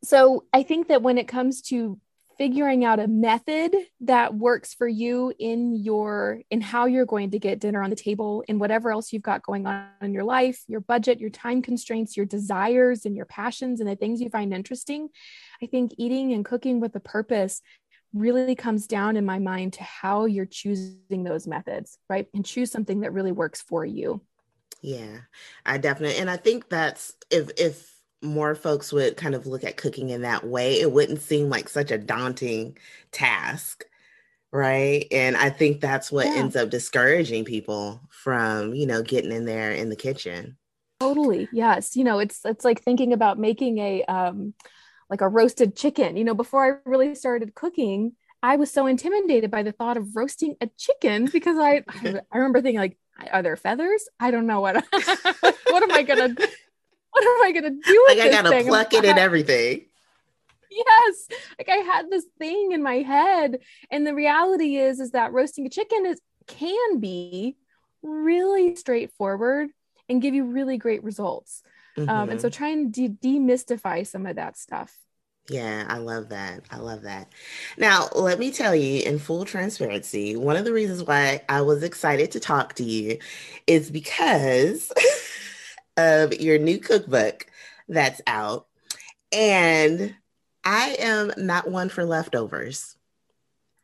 so 0.03 0.45
i 0.53 0.63
think 0.63 0.89
that 0.89 1.03
when 1.03 1.19
it 1.19 1.29
comes 1.29 1.63
to 1.63 1.99
figuring 2.41 2.87
out 2.87 2.99
a 2.99 3.07
method 3.07 3.77
that 4.01 4.35
works 4.35 4.73
for 4.73 4.89
you 4.89 5.31
in 5.39 5.77
your 5.77 6.41
in 6.49 6.63
how 6.63 6.87
you're 6.87 7.05
going 7.05 7.31
to 7.31 7.39
get 7.39 7.61
dinner 7.61 7.83
on 7.83 7.91
the 7.91 7.97
table 7.97 8.43
and 8.49 8.59
whatever 8.59 8.91
else 8.91 9.13
you've 9.13 9.23
got 9.23 9.43
going 9.43 9.67
on 9.67 9.85
in 10.01 10.15
your 10.15 10.25
life 10.25 10.63
your 10.67 10.81
budget 10.81 11.21
your 11.21 11.29
time 11.29 11.61
constraints 11.61 12.17
your 12.17 12.25
desires 12.25 13.05
and 13.05 13.15
your 13.15 13.27
passions 13.27 13.79
and 13.79 13.87
the 13.87 13.95
things 13.95 14.23
you 14.23 14.31
find 14.31 14.55
interesting 14.55 15.11
i 15.63 15.67
think 15.67 15.93
eating 15.99 16.33
and 16.33 16.47
cooking 16.47 16.81
with 16.81 16.97
a 16.97 17.01
purpose 17.01 17.61
really 18.13 18.55
comes 18.55 18.87
down 18.87 19.17
in 19.17 19.25
my 19.25 19.39
mind 19.39 19.75
to 19.75 19.83
how 19.83 20.25
you're 20.25 20.47
choosing 20.47 21.25
those 21.25 21.47
methods, 21.47 21.99
right? 22.09 22.27
And 22.35 22.45
choose 22.45 22.71
something 22.71 23.01
that 23.01 23.13
really 23.13 23.33
works 23.33 23.63
for 23.63 23.85
you. 23.85 24.21
Yeah, 24.83 25.19
I 25.65 25.79
definitely, 25.79 26.17
and 26.17 26.31
I 26.31 26.37
think 26.37 26.69
that's 26.69 27.15
if 27.31 27.51
if 27.59 27.95
more 28.23 28.55
folks 28.55 28.93
would 28.93 29.17
kind 29.17 29.35
of 29.35 29.47
look 29.47 29.65
at 29.65 29.77
cooking 29.77 30.11
in 30.11 30.23
that 30.23 30.47
way, 30.47 30.81
it 30.81 30.91
wouldn't 30.91 31.21
seem 31.21 31.49
like 31.49 31.69
such 31.69 31.91
a 31.91 31.99
daunting 31.99 32.77
task, 33.13 33.85
right? 34.53 35.07
And 35.11 35.37
I 35.37 35.51
think 35.51 35.81
that's 35.81 36.11
what 36.11 36.27
yeah. 36.27 36.35
ends 36.35 36.57
up 36.57 36.71
discouraging 36.71 37.45
people 37.45 38.01
from, 38.11 38.75
you 38.75 38.87
know, 38.87 39.03
getting 39.03 39.33
in 39.33 39.45
there 39.45 39.73
in 39.73 39.89
the 39.89 39.97
kitchen. 39.97 40.57
Totally. 40.99 41.49
Yes. 41.53 41.97
You 41.97 42.05
know, 42.05 42.19
it's 42.19 42.41
it's 42.45 42.65
like 42.65 42.83
thinking 42.83 43.13
about 43.13 43.39
making 43.39 43.79
a 43.79 44.05
um 44.05 44.55
like 45.11 45.21
a 45.21 45.29
roasted 45.29 45.77
chicken. 45.77 46.17
You 46.17 46.25
know, 46.25 46.35
before 46.35 46.65
I 46.65 46.89
really 46.89 47.15
started 47.15 47.55
cooking, 47.55 48.13
I 48.43 48.57
was 48.57 48.71
so 48.71 48.87
intimidated 48.87 49.51
by 49.51 49.63
the 49.63 49.73
thought 49.73 49.97
of 49.97 50.17
roasting 50.17 50.57
a 50.61 50.69
chicken 50.79 51.27
because 51.27 51.59
I 51.59 51.85
I 52.33 52.37
remember 52.37 52.63
thinking 52.63 52.81
like, 52.81 52.97
are 53.31 53.43
there 53.43 53.57
feathers? 53.57 54.09
I 54.19 54.31
don't 54.31 54.47
know 54.47 54.61
what 54.61 54.77
what 54.93 55.83
am 55.83 55.91
I 55.91 56.03
gonna 56.03 56.35
what 57.11 57.25
am 57.25 57.43
I 57.43 57.53
gonna 57.53 57.71
do? 57.71 58.05
like 58.09 58.21
I 58.21 58.31
gotta 58.31 58.49
thing? 58.49 58.67
pluck 58.67 58.95
it 58.95 59.05
and 59.05 59.19
everything. 59.19 59.85
Yes, 60.71 61.27
like 61.59 61.69
I 61.69 61.79
had 61.79 62.09
this 62.11 62.27
thing 62.39 62.71
in 62.71 62.83
my 62.83 62.99
head, 62.99 63.59
and 63.91 64.07
the 64.07 64.15
reality 64.15 64.77
is 64.77 65.01
is 65.01 65.11
that 65.11 65.33
roasting 65.33 65.67
a 65.67 65.71
chicken 65.71 66.07
is 66.07 66.21
can 66.47 67.01
be 67.01 67.57
really 68.03 68.77
straightforward 68.77 69.71
and 70.09 70.23
give 70.23 70.35
you 70.35 70.45
really 70.45 70.79
great 70.79 71.03
results. 71.05 71.63
Mm-hmm. 71.97 72.09
Um, 72.09 72.31
and 72.31 72.41
so 72.41 72.49
mm-hmm. 72.49 72.57
try 72.57 72.69
and 72.69 72.93
de- 72.93 73.09
demystify 73.09 74.07
some 74.07 74.27
of 74.27 74.37
that 74.37 74.57
stuff. 74.57 74.97
Yeah, 75.49 75.85
I 75.89 75.99
love 75.99 76.29
that. 76.29 76.63
I 76.71 76.77
love 76.77 77.03
that. 77.03 77.33
Now, 77.77 78.09
let 78.15 78.39
me 78.39 78.53
tell 78.53 78.75
you 78.75 79.03
in 79.03 79.19
full 79.19 79.45
transparency, 79.45 80.37
one 80.37 80.57
of 80.57 80.65
the 80.65 80.73
reasons 80.73 81.03
why 81.03 81.43
I 81.49 81.63
was 81.63 81.83
excited 81.83 82.31
to 82.33 82.41
talk 82.41 82.75
to 82.75 82.85
you 82.85 83.19
is 83.67 83.91
because 83.91 84.93
of 85.97 86.35
your 86.35 86.59
new 86.59 86.79
cookbook 86.79 87.47
that's 87.89 88.21
out. 88.29 88.69
And 89.33 90.15
I 90.65 90.97
am 91.01 91.33
not 91.37 91.69
one 91.69 91.89
for 91.89 92.05
leftovers. 92.05 92.97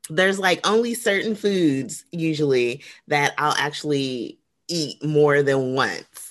There's 0.08 0.38
like 0.38 0.64
only 0.64 0.94
certain 0.94 1.34
foods 1.34 2.04
usually 2.12 2.84
that 3.08 3.34
I'll 3.38 3.56
actually 3.58 4.38
eat 4.68 5.04
more 5.04 5.42
than 5.42 5.74
once. 5.74 6.25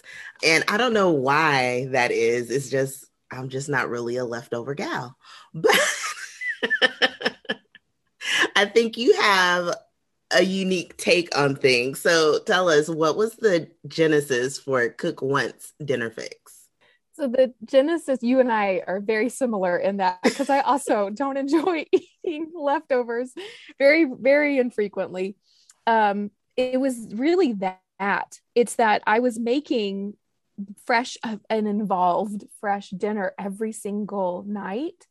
And 0.46 0.64
I 0.68 0.78
don't 0.78 0.94
know 0.94 1.10
why 1.10 1.88
that 1.92 2.12
is. 2.12 2.52
It's 2.52 2.70
just, 2.70 3.06
I'm 3.32 3.50
just 3.50 3.68
not 3.68 3.90
really 3.90 4.18
a 4.18 4.26
leftover 4.26 4.76
gal. 4.76 5.18
But 5.54 5.76
I 8.56 8.66
think 8.66 8.98
you 8.98 9.20
have 9.20 9.76
a 10.32 10.44
unique 10.44 10.98
take 10.98 11.36
on 11.38 11.56
things. 11.56 12.00
So 12.00 12.40
tell 12.40 12.70
us, 12.70 12.88
what 12.88 13.18
was 13.18 13.36
the 13.36 13.70
genesis 13.88 14.60
for 14.60 14.88
Cook 14.90 15.22
Once 15.22 15.74
Dinner 15.84 16.12
Fix? 16.12 16.68
So 17.14 17.28
the 17.28 17.54
genesis, 17.64 18.20
you 18.22 18.40
and 18.40 18.52
I 18.52 18.84
are 18.86 19.00
very 19.00 19.30
similar 19.30 19.78
in 19.78 19.98
that 19.98 20.22
because 20.22 20.50
I 20.50 20.60
also 20.60 21.10
don't 21.10 21.38
enjoy 21.38 21.86
eating 22.24 22.52
leftovers 22.54 23.32
very, 23.80 24.06
very 24.06 24.58
infrequently. 24.60 25.38
Um, 25.88 26.32
it 26.58 26.80
was 26.80 27.08
really 27.14 27.54
that. 27.54 28.40
It's 28.54 28.76
that 28.76 29.02
I 29.08 29.20
was 29.20 29.40
making 29.40 30.16
fresh 30.86 31.18
uh, 31.24 31.38
and 31.50 31.68
involved 31.68 32.46
fresh 32.60 32.90
dinner 32.90 33.34
every 33.38 33.72
single 33.72 34.44
night 34.48 35.08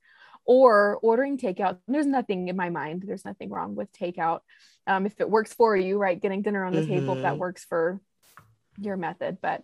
or 0.47 0.99
ordering 1.03 1.39
takeout. 1.39 1.79
There's 1.89 2.07
nothing 2.07 2.49
in 2.49 2.57
my 2.57 2.71
mind. 2.71 3.05
There's 3.07 3.25
nothing 3.25 3.51
wrong 3.51 3.75
with 3.75 3.93
takeout. 3.93 4.41
Um, 4.87 5.07
if 5.07 5.21
it 5.21 5.31
works 5.31 5.55
for 5.55 5.77
you, 5.77 5.99
right? 5.99 6.21
Getting 6.21 6.43
dinner 6.43 6.65
on 6.65 6.73
the 6.73 6.81
mm-hmm. 6.81 6.93
table, 6.93 7.17
if 7.17 7.23
that 7.23 7.33
mm-hmm. 7.33 7.41
works 7.41 7.65
for 7.65 8.01
your 8.79 8.97
method. 8.97 9.39
But 9.41 9.63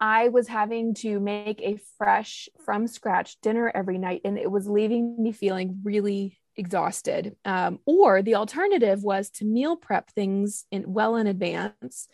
I 0.00 0.28
was 0.28 0.46
having 0.46 0.94
to 0.96 1.18
make 1.18 1.60
a 1.62 1.78
fresh 1.96 2.48
from 2.64 2.86
scratch 2.86 3.40
dinner 3.40 3.70
every 3.74 3.98
night, 3.98 4.22
and 4.24 4.38
it 4.38 4.50
was 4.50 4.68
leaving 4.68 5.20
me 5.22 5.32
feeling 5.32 5.80
really 5.82 6.38
exhausted. 6.56 7.36
Um, 7.44 7.78
or 7.86 8.22
the 8.22 8.34
alternative 8.34 9.02
was 9.02 9.30
to 9.30 9.44
meal 9.44 9.76
prep 9.76 10.10
things 10.10 10.66
in 10.70 10.92
well 10.92 11.16
in 11.16 11.26
advance. 11.26 12.08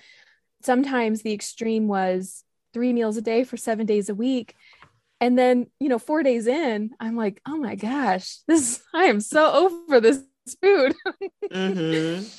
Sometimes 0.62 1.22
the 1.22 1.32
extreme 1.32 1.88
was 1.88 2.44
three 2.74 2.92
meals 2.92 3.16
a 3.16 3.22
day 3.22 3.44
for 3.44 3.56
seven 3.56 3.86
days 3.86 4.10
a 4.10 4.14
week. 4.14 4.54
And 5.20 5.38
then, 5.38 5.68
you 5.80 5.88
know, 5.88 5.98
four 5.98 6.22
days 6.22 6.46
in, 6.46 6.90
I'm 7.00 7.16
like, 7.16 7.40
oh 7.46 7.56
my 7.56 7.76
gosh, 7.76 8.38
this 8.46 8.82
I 8.94 9.04
am 9.04 9.20
so 9.20 9.52
over 9.52 10.00
this 10.00 10.22
food. 10.60 10.94
mm-hmm. 11.50 12.26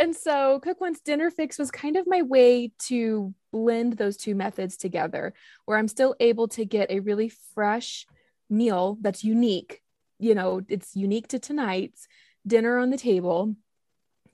And 0.00 0.16
so 0.16 0.58
Cook 0.60 0.80
Once 0.80 1.00
Dinner 1.00 1.30
Fix 1.30 1.58
was 1.58 1.70
kind 1.70 1.98
of 1.98 2.06
my 2.06 2.22
way 2.22 2.72
to 2.86 3.34
blend 3.52 3.98
those 3.98 4.16
two 4.16 4.34
methods 4.34 4.78
together, 4.78 5.34
where 5.66 5.76
I'm 5.76 5.86
still 5.86 6.16
able 6.18 6.48
to 6.48 6.64
get 6.64 6.90
a 6.90 7.00
really 7.00 7.28
fresh 7.54 8.06
meal 8.48 8.96
that's 9.02 9.22
unique. 9.22 9.82
You 10.18 10.34
know, 10.34 10.62
it's 10.66 10.96
unique 10.96 11.28
to 11.28 11.38
tonight's 11.38 12.08
dinner 12.46 12.78
on 12.78 12.88
the 12.88 12.96
table, 12.96 13.54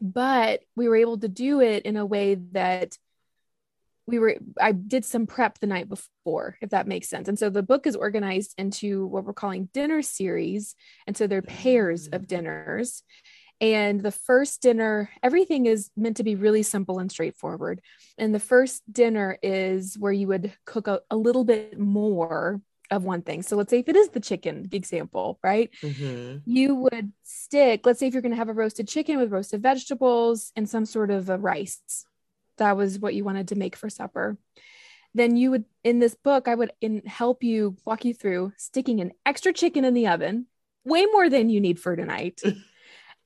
but 0.01 0.61
we 0.77 0.89
were 0.89 0.97
able 0.97 1.19
to 1.19 1.29
do 1.29 1.61
it 1.61 1.85
in 1.85 1.97
a 1.97 2.07
way 2.07 2.37
that 2.53 2.97
we 4.09 4.19
were 4.19 4.37
i 4.61 4.73
did 4.73 5.05
some 5.05 5.27
prep 5.27 5.59
the 5.59 5.67
night 5.67 5.89
before 5.89 6.57
if 6.61 6.71
that 6.71 6.89
makes 6.89 7.09
sense 7.09 7.29
and 7.29 7.39
so 7.39 7.51
the 7.51 7.63
book 7.63 7.87
is 7.87 7.95
organized 7.95 8.55
into 8.59 9.07
what 9.07 9.25
we're 9.25 9.33
calling 9.33 9.69
dinner 9.73 10.03
series 10.03 10.75
and 11.07 11.17
so 11.17 11.27
they're 11.27 11.43
pairs 11.43 12.09
of 12.09 12.27
dinners 12.27 13.03
and 13.61 14.03
the 14.03 14.11
first 14.11 14.63
dinner 14.63 15.11
everything 15.23 15.67
is 15.67 15.91
meant 15.97 16.17
to 16.17 16.25
be 16.25 16.35
really 16.35 16.63
simple 16.63 16.99
and 16.99 17.13
straightforward 17.13 17.81
and 18.17 18.35
the 18.35 18.41
first 18.41 18.83
dinner 18.91 19.39
is 19.43 19.97
where 19.99 20.13
you 20.13 20.27
would 20.27 20.53
cook 20.65 20.89
a, 20.89 21.01
a 21.11 21.17
little 21.17 21.45
bit 21.45 21.79
more 21.79 22.61
of 22.91 23.05
one 23.05 23.21
thing. 23.21 23.43
So 23.43 23.55
let's 23.55 23.69
say 23.69 23.81
if 23.81 23.89
it 23.91 23.97
is 23.97 24.09
the 24.09 24.21
chicken 24.21 24.67
example, 24.73 25.39
right? 25.43 25.71
Mm-hmm. 25.83 26.39
You 26.51 26.75
would 26.75 27.13
stick, 27.23 27.85
let's 27.85 28.01
say 28.01 28.07
if 28.07 28.15
you're 28.15 28.23
going 28.23 28.33
to 28.33 28.39
have 28.39 28.49
a 28.49 28.55
roasted 28.55 28.89
chicken 28.89 29.19
with 29.19 29.31
roasted 29.31 29.63
vegetables 29.63 30.53
and 30.57 30.67
some 30.67 30.87
sort 30.87 31.11
of 31.11 31.29
a 31.29 31.37
rice, 31.37 32.07
that 32.59 32.77
was 32.77 32.99
what 32.99 33.15
you 33.15 33.25
wanted 33.25 33.49
to 33.49 33.57
make 33.57 33.77
for 33.77 33.91
supper. 33.91 34.37
Then 35.15 35.37
you 35.37 35.51
would 35.51 35.65
in 35.83 35.99
this 35.99 36.15
book 36.15 36.49
i 36.49 36.55
would 36.55 36.71
in, 36.81 37.03
help 37.07 37.43
you 37.43 37.77
walk 37.85 38.05
you 38.05 38.13
through 38.13 38.53
sticking 38.57 39.01
an 39.01 39.13
extra 39.25 39.53
chicken 39.53 39.85
in 39.85 39.95
the 39.95 40.07
oven 40.07 40.47
way 40.85 41.07
more 41.07 41.29
than 41.29 41.49
you 41.49 41.61
need 41.61 41.81
for 41.81 41.97
tonight. 41.97 42.41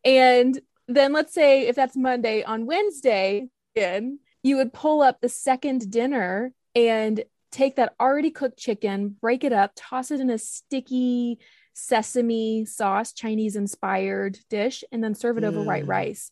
And 0.05 0.61
then 0.89 1.13
let's 1.13 1.33
say 1.33 1.67
if 1.69 1.77
that's 1.77 1.97
monday 1.97 2.43
on 2.43 2.67
wednesday 2.67 3.49
again 3.75 4.19
you 4.43 4.57
would 4.57 4.73
pull 4.73 5.03
up 5.03 5.21
the 5.21 5.29
second 5.29 5.91
dinner 5.91 6.53
and 6.75 7.23
take 7.51 7.77
that 7.77 7.95
already 8.01 8.31
cooked 8.31 8.59
chicken 8.59 9.17
break 9.21 9.45
it 9.45 9.53
up 9.53 9.73
toss 9.77 10.11
it 10.11 10.21
in 10.21 10.31
a 10.31 10.39
sticky 10.39 11.39
sesame 11.75 12.65
sauce 12.65 13.13
chinese 13.13 13.57
inspired 13.57 14.39
dish 14.51 14.85
and 14.93 15.03
then 15.03 15.15
serve 15.15 15.39
it 15.39 15.45
over 15.45 15.63
white 15.63 15.85
mm. 15.85 15.89
rice 15.89 16.31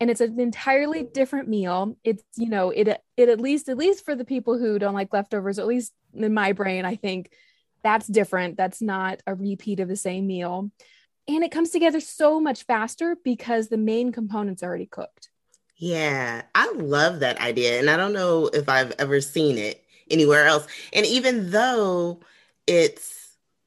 and 0.00 0.10
it's 0.10 0.20
an 0.20 0.38
entirely 0.40 1.02
different 1.02 1.48
meal. 1.48 1.96
It's 2.04 2.22
you 2.36 2.48
know 2.48 2.70
it 2.70 2.88
it 3.16 3.28
at 3.28 3.40
least 3.40 3.68
at 3.68 3.76
least 3.76 4.04
for 4.04 4.14
the 4.14 4.24
people 4.24 4.58
who 4.58 4.78
don't 4.78 4.94
like 4.94 5.12
leftovers 5.12 5.58
at 5.58 5.66
least 5.66 5.92
in 6.12 6.32
my 6.32 6.52
brain 6.52 6.84
i 6.84 6.94
think 6.94 7.30
that's 7.84 8.06
different. 8.06 8.56
That's 8.56 8.80
not 8.80 9.20
a 9.26 9.34
repeat 9.34 9.78
of 9.78 9.88
the 9.88 9.96
same 9.96 10.26
meal. 10.26 10.70
And 11.28 11.44
it 11.44 11.52
comes 11.52 11.70
together 11.70 12.00
so 12.00 12.40
much 12.40 12.64
faster 12.64 13.16
because 13.22 13.68
the 13.68 13.76
main 13.76 14.10
components 14.10 14.62
are 14.62 14.66
already 14.66 14.86
cooked. 14.86 15.28
Yeah 15.76 16.42
i 16.54 16.72
love 16.72 17.20
that 17.20 17.40
idea 17.40 17.80
and 17.80 17.90
i 17.90 17.96
don't 17.96 18.12
know 18.12 18.46
if 18.46 18.68
i've 18.68 18.92
ever 19.00 19.20
seen 19.20 19.58
it 19.58 19.84
anywhere 20.10 20.46
else. 20.46 20.66
And 20.92 21.04
even 21.06 21.50
though 21.50 22.20
it's 22.66 23.23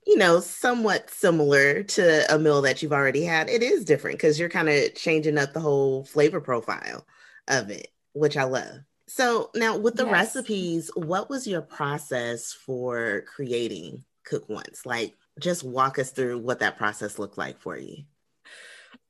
you 0.07 0.15
know, 0.15 0.39
somewhat 0.39 1.09
similar 1.09 1.83
to 1.83 2.33
a 2.33 2.39
meal 2.39 2.61
that 2.61 2.81
you've 2.81 2.93
already 2.93 3.25
had, 3.25 3.49
it 3.49 3.61
is 3.61 3.83
different 3.83 4.17
because 4.17 4.39
you're 4.39 4.47
kind 4.47 4.69
of 4.69 4.95
changing 4.95 5.37
up 5.37 5.51
the 5.51 5.59
whole 5.59 6.05
flavor 6.05 6.39
profile 6.39 7.05
of 7.49 7.69
it, 7.69 7.89
which 8.13 8.37
I 8.37 8.45
love. 8.45 8.79
So 9.07 9.51
now 9.53 9.77
with 9.77 9.95
the 9.95 10.05
yes. 10.05 10.13
recipes, 10.13 10.89
what 10.95 11.29
was 11.29 11.45
your 11.45 11.61
process 11.61 12.53
for 12.53 13.25
creating 13.27 14.05
Cook 14.23 14.47
Once? 14.47 14.85
Like 14.85 15.13
just 15.39 15.65
walk 15.65 15.99
us 15.99 16.11
through 16.11 16.39
what 16.39 16.59
that 16.59 16.77
process 16.77 17.19
looked 17.19 17.37
like 17.37 17.59
for 17.59 17.77
you. 17.77 18.03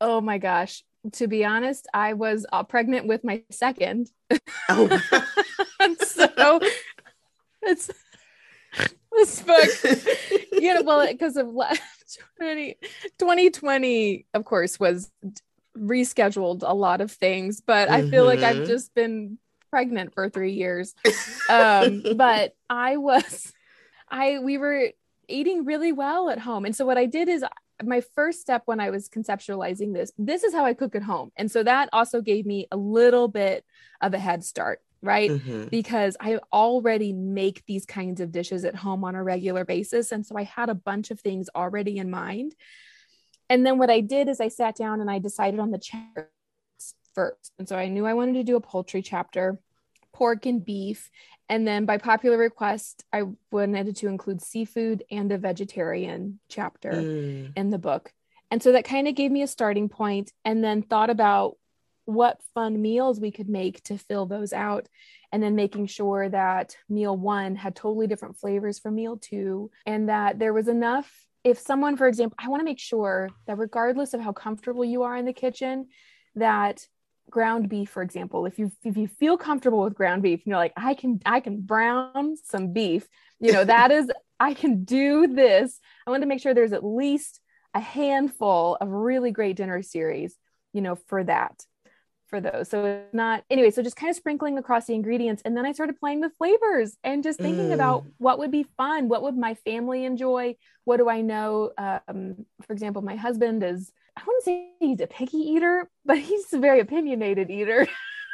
Oh 0.02 0.20
my 0.20 0.40
gosh. 0.40 0.84
To 1.14 1.28
be 1.28 1.46
honest, 1.46 1.88
I 1.94 2.14
was 2.14 2.48
uh, 2.52 2.64
pregnant 2.64 3.06
with 3.06 3.24
my 3.24 3.44
second. 3.52 4.10
Oh. 4.68 4.88
so 6.04 6.60
it's 7.62 7.92
this 9.18 9.42
book, 9.42 9.70
you 10.54 10.74
know, 10.74 10.84
well, 10.84 11.06
because 11.08 11.36
of 11.38 11.48
20, 12.38 12.78
2020, 13.18 14.26
of 14.34 14.46
course, 14.46 14.80
was 14.80 15.12
rescheduled 15.78 16.64
a 16.64 16.74
lot 16.74 17.02
of 17.02 17.12
things, 17.12 17.62
but 17.62 17.90
mm-hmm. 17.90 18.08
I 18.08 18.10
feel 18.10 18.26
like 18.26 18.40
I've 18.40 18.58
mm-hmm. 18.58 18.66
just 18.66 18.94
been 18.94 19.38
pregnant 19.70 20.14
for 20.14 20.30
three 20.30 20.54
years. 20.54 20.96
Um, 21.50 22.04
but 22.16 22.56
I 22.70 22.98
was, 22.98 23.52
I, 24.10 24.40
we 24.40 24.58
were 24.58 24.92
eating 25.28 25.66
really 25.66 25.92
well 25.92 26.30
at 26.30 26.40
home. 26.40 26.66
And 26.66 26.76
so 26.76 26.86
what 26.86 26.98
I 26.98 27.06
did 27.06 27.28
is 27.28 27.44
my 27.84 28.02
first 28.16 28.42
step 28.42 28.64
when 28.66 28.80
I 28.80 28.90
was 28.90 29.10
conceptualizing 29.10 29.94
this, 29.94 30.12
this 30.18 30.44
is 30.44 30.54
how 30.54 30.66
I 30.66 30.74
cook 30.74 30.96
at 30.96 31.04
home. 31.04 31.32
And 31.36 31.52
so 31.52 31.64
that 31.64 31.90
also 31.94 32.22
gave 32.22 32.46
me 32.46 32.68
a 32.72 32.78
little 32.78 33.28
bit 33.28 33.66
of 34.02 34.14
a 34.14 34.20
head 34.20 34.44
start 34.44 34.82
right? 35.02 35.32
Mm-hmm. 35.32 35.66
Because 35.66 36.18
I 36.20 36.40
already 36.52 37.14
make 37.14 37.66
these 37.66 37.86
kinds 37.86 38.22
of 38.22 38.32
dishes 38.32 38.66
at 38.66 38.76
home 38.76 39.04
on 39.04 39.16
a 39.16 39.24
regular 39.24 39.66
basis. 39.66 40.12
And 40.12 40.26
so 40.26 40.38
I 40.38 40.44
had 40.44 40.70
a 40.70 40.76
bunch 40.76 41.12
of 41.12 41.20
things 41.20 41.50
already 41.56 41.98
in 41.98 42.10
mind. 42.10 42.56
And 43.50 43.66
then 43.66 43.78
what 43.78 43.90
I 43.90 44.02
did 44.02 44.28
is 44.28 44.42
I 44.42 44.50
sat 44.50 44.76
down 44.76 45.02
and 45.02 45.10
I 45.10 45.20
decided 45.20 45.60
on 45.60 45.72
the 45.72 45.78
chapters 45.78 46.28
first. 47.14 47.54
And 47.58 47.68
so 47.68 47.76
I 47.78 47.88
knew 47.88 48.06
I 48.06 48.14
wanted 48.14 48.34
to 48.34 48.44
do 48.44 48.58
a 48.58 48.62
poultry 48.62 49.02
chapter, 49.02 49.60
pork 50.14 50.46
and 50.46 50.64
beef. 50.64 51.10
And 51.50 51.66
then 51.66 51.86
by 51.86 51.98
popular 51.98 52.38
request, 52.38 53.06
I 53.14 53.24
wanted 53.52 53.96
to 53.98 54.08
include 54.08 54.42
seafood 54.42 55.04
and 55.10 55.32
a 55.32 55.38
vegetarian 55.38 56.40
chapter 56.50 56.92
mm. 56.92 57.54
in 57.56 57.70
the 57.70 57.78
book. 57.78 58.12
And 58.52 58.62
so 58.62 58.74
that 58.74 58.86
kind 58.86 59.08
of 59.08 59.16
gave 59.16 59.32
me 59.32 59.44
a 59.44 59.48
starting 59.48 59.90
point 59.90 60.32
and 60.46 60.64
then 60.64 60.82
thought 60.82 61.10
about 61.10 61.58
what 62.08 62.42
fun 62.54 62.82
meals 62.82 63.20
we 63.20 63.32
could 63.32 63.50
make 63.50 63.84
to 63.84 63.98
fill 63.98 64.26
those 64.26 64.54
out. 64.54 64.88
And 65.32 65.44
then 65.44 65.56
making 65.56 65.88
sure 65.88 66.30
that 66.30 66.78
meal 66.88 67.16
one 67.16 67.56
had 67.56 67.76
totally 67.76 68.08
different 68.08 68.38
flavors 68.38 68.80
from 68.80 68.96
meal 68.96 69.18
two 69.18 69.70
and 69.86 70.08
that 70.08 70.40
there 70.40 70.54
was 70.54 70.68
enough. 70.68 71.12
If 71.44 71.60
someone 71.60 71.96
for 71.96 72.08
example 72.08 72.36
i 72.40 72.50
want 72.50 72.60
to 72.60 72.66
make 72.66 72.80
sure 72.80 73.30
that 73.46 73.58
regardless 73.58 74.14
of 74.14 74.20
how 74.20 74.34
comfortable 74.34 74.84
you 74.84 75.04
are 75.04 75.16
in 75.16 75.24
the 75.24 75.32
kitchen 75.32 75.88
that 76.36 76.86
ground 77.30 77.70
beef 77.70 77.90
for 77.90 78.02
example 78.02 78.46
if 78.46 78.58
you 78.60 78.72
if 78.84 78.98
you 78.98 79.08
feel 79.08 79.38
comfortable 79.38 79.82
with 79.82 79.94
ground 79.94 80.24
beef 80.24 80.40
and 80.40 80.48
you're 80.48 80.58
like 80.58 80.74
i 80.76 80.94
can 80.94 81.22
i 81.26 81.40
can 81.40 81.62
brown 81.62 82.36
some 82.44 82.74
beef 82.74 83.08
you 83.40 83.54
know 83.54 83.64
that 83.64 83.92
is 83.92 84.10
i 84.40 84.54
can 84.54 84.84
do 84.84 85.28
this. 85.28 85.80
I 86.06 86.12
want 86.12 86.22
to 86.22 86.28
make 86.28 86.42
sure 86.42 86.54
there's 86.54 86.74
at 86.74 86.84
least 86.84 87.40
a 87.74 87.80
handful 87.80 88.78
of 88.82 88.90
really 88.90 89.32
great 89.32 89.56
dinner 89.56 89.82
series 89.82 90.36
you 90.74 90.82
know 90.82 90.96
for 90.96 91.24
that 91.24 91.64
for 92.28 92.42
those. 92.42 92.70
So 92.70 92.86
it's 92.86 93.14
not 93.14 93.44
anyway, 93.50 93.72
so 93.72 93.82
just 93.82 93.96
kind 93.96 94.10
of 94.10 94.16
sprinkling 94.16 94.58
across 94.58 94.86
the 94.86 94.94
ingredients. 94.94 95.42
And 95.46 95.56
then 95.56 95.66
I 95.66 95.72
started 95.72 96.00
playing 96.00 96.22
with 96.22 96.34
flavors 96.38 96.98
and 97.04 97.24
just 97.24 97.40
thinking 97.40 97.70
mm. 97.70 97.74
about 97.74 98.06
what 98.18 98.40
would 98.40 98.52
be 98.52 98.66
fun, 98.78 99.10
what 99.10 99.24
would 99.24 99.38
my 99.38 99.54
family 99.54 100.06
enjoy? 100.06 100.56
What 100.84 100.98
do 100.98 101.10
I 101.10 101.22
know? 101.22 101.72
Um, 101.78 102.46
for 102.66 102.74
example, 102.74 103.02
my 103.02 103.16
husband 103.16 103.64
is, 103.64 103.92
I 104.16 104.22
wouldn't 104.26 104.44
say 104.44 104.70
he's 104.80 105.00
a 105.00 105.08
picky 105.08 105.38
eater, 105.38 105.90
but 106.06 106.18
he's 106.18 106.52
a 106.54 106.60
very 106.60 106.80
opinionated 106.80 107.50
eater. 107.50 107.88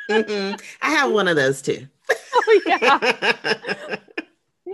I 0.09 0.55
have 0.81 1.12
one 1.12 1.27
of 1.27 1.35
those 1.35 1.62
too. 1.62 1.88
oh 2.35 2.62
yeah. 2.65 3.97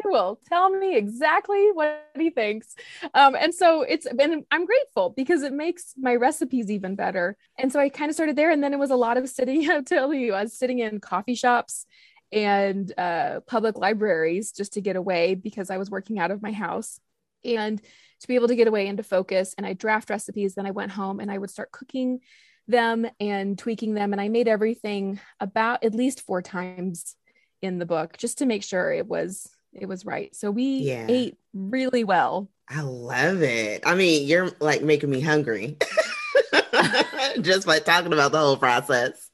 he 0.02 0.10
will 0.10 0.40
tell 0.48 0.70
me 0.70 0.96
exactly 0.96 1.72
what 1.74 2.10
he 2.18 2.30
thinks. 2.30 2.76
Um, 3.14 3.36
and 3.36 3.54
so 3.54 3.82
it's 3.82 4.08
been, 4.14 4.46
I'm 4.52 4.66
grateful 4.66 5.14
because 5.16 5.44
it 5.44 5.54
makes 5.54 5.94
my 5.98 6.16
recipes 6.16 6.70
even 6.70 6.96
better. 6.96 7.38
And 7.58 7.72
so 7.72 7.80
I 7.80 7.90
kind 7.90 8.10
of 8.10 8.16
started 8.16 8.36
there. 8.36 8.52
And 8.52 8.64
then 8.64 8.74
it 8.74 8.80
was 8.80 8.92
a 8.92 8.96
lot 8.96 9.18
of 9.18 9.30
sitting, 9.30 9.70
I'll 9.72 9.84
tell 9.84 10.14
you, 10.14 10.34
I 10.34 10.44
was 10.44 10.58
sitting 10.58 10.80
in 10.80 11.00
coffee 11.00 11.36
shops 11.36 11.86
and 12.32 12.92
uh, 12.98 13.42
public 13.42 13.78
libraries 13.78 14.52
just 14.52 14.74
to 14.74 14.82
get 14.82 14.96
away 14.96 15.36
because 15.36 15.70
I 15.70 15.78
was 15.78 15.90
working 15.90 16.20
out 16.20 16.32
of 16.32 16.42
my 16.42 16.52
house. 16.52 17.00
And 17.44 17.82
to 17.82 18.28
be 18.28 18.36
able 18.36 18.50
to 18.50 18.56
get 18.56 18.68
away 18.68 18.88
and 18.88 18.98
to 18.98 19.04
focus, 19.04 19.56
and 19.58 19.66
I 19.66 19.74
draft 19.74 20.10
recipes, 20.10 20.56
then 20.56 20.66
I 20.66 20.72
went 20.72 20.92
home 20.92 21.20
and 21.20 21.32
I 21.32 21.38
would 21.38 21.50
start 21.50 21.72
cooking 21.72 22.20
them 22.68 23.08
and 23.20 23.58
tweaking 23.58 23.94
them. 23.94 24.12
And 24.12 24.22
I 24.22 24.28
made 24.28 24.48
everything 24.48 25.20
about 25.40 25.84
at 25.84 25.96
least 25.96 26.22
four 26.22 26.42
times 26.42 27.16
in 27.62 27.80
the 27.80 27.86
book 27.86 28.18
just 28.18 28.40
to 28.40 28.46
make 28.46 28.64
sure 28.64 28.92
it 28.92 29.08
was 29.08 29.50
it 29.74 29.88
was 29.88 30.06
right. 30.06 30.36
So 30.36 30.52
we 30.52 30.80
Yeah. 30.88 31.06
ate 31.10 31.38
really 31.54 32.04
well. 32.04 32.50
I 32.70 32.82
love 32.82 33.42
it. 33.42 33.82
I 33.86 33.96
mean, 33.96 34.28
you're 34.28 34.52
like 34.60 34.84
making 34.84 35.10
me 35.10 35.22
hungry 35.22 35.78
just 37.42 37.66
by 37.66 37.80
talking 37.80 38.14
about 38.14 38.32
the 38.32 38.40
whole 38.40 38.58
process. 38.58 39.30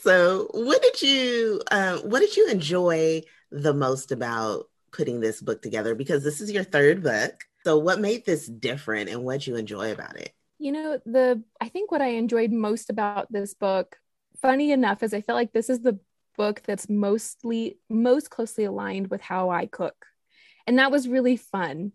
So, 0.00 0.48
what 0.52 0.80
did 0.82 1.02
you 1.02 1.60
um, 1.70 1.98
what 2.00 2.20
did 2.20 2.36
you 2.36 2.48
enjoy 2.48 3.22
the 3.50 3.74
most 3.74 4.12
about 4.12 4.66
putting 4.92 5.20
this 5.20 5.40
book 5.40 5.60
together? 5.60 5.94
Because 5.94 6.22
this 6.22 6.40
is 6.40 6.50
your 6.52 6.64
third 6.64 7.02
book. 7.02 7.32
So, 7.64 7.78
what 7.78 8.00
made 8.00 8.24
this 8.24 8.46
different, 8.46 9.10
and 9.10 9.24
what 9.24 9.46
you 9.46 9.56
enjoy 9.56 9.92
about 9.92 10.16
it? 10.16 10.32
You 10.58 10.72
know, 10.72 11.00
the 11.04 11.42
I 11.60 11.68
think 11.68 11.90
what 11.90 12.02
I 12.02 12.08
enjoyed 12.10 12.52
most 12.52 12.90
about 12.90 13.30
this 13.32 13.54
book, 13.54 13.98
funny 14.40 14.70
enough, 14.70 15.02
is 15.02 15.12
I 15.12 15.20
felt 15.20 15.36
like 15.36 15.52
this 15.52 15.68
is 15.68 15.80
the 15.80 15.98
book 16.38 16.62
that's 16.64 16.88
mostly 16.88 17.78
most 17.90 18.30
closely 18.30 18.64
aligned 18.64 19.08
with 19.08 19.20
how 19.20 19.50
I 19.50 19.66
cook. 19.66 20.06
And 20.66 20.78
that 20.78 20.92
was 20.92 21.08
really 21.08 21.36
fun. 21.36 21.92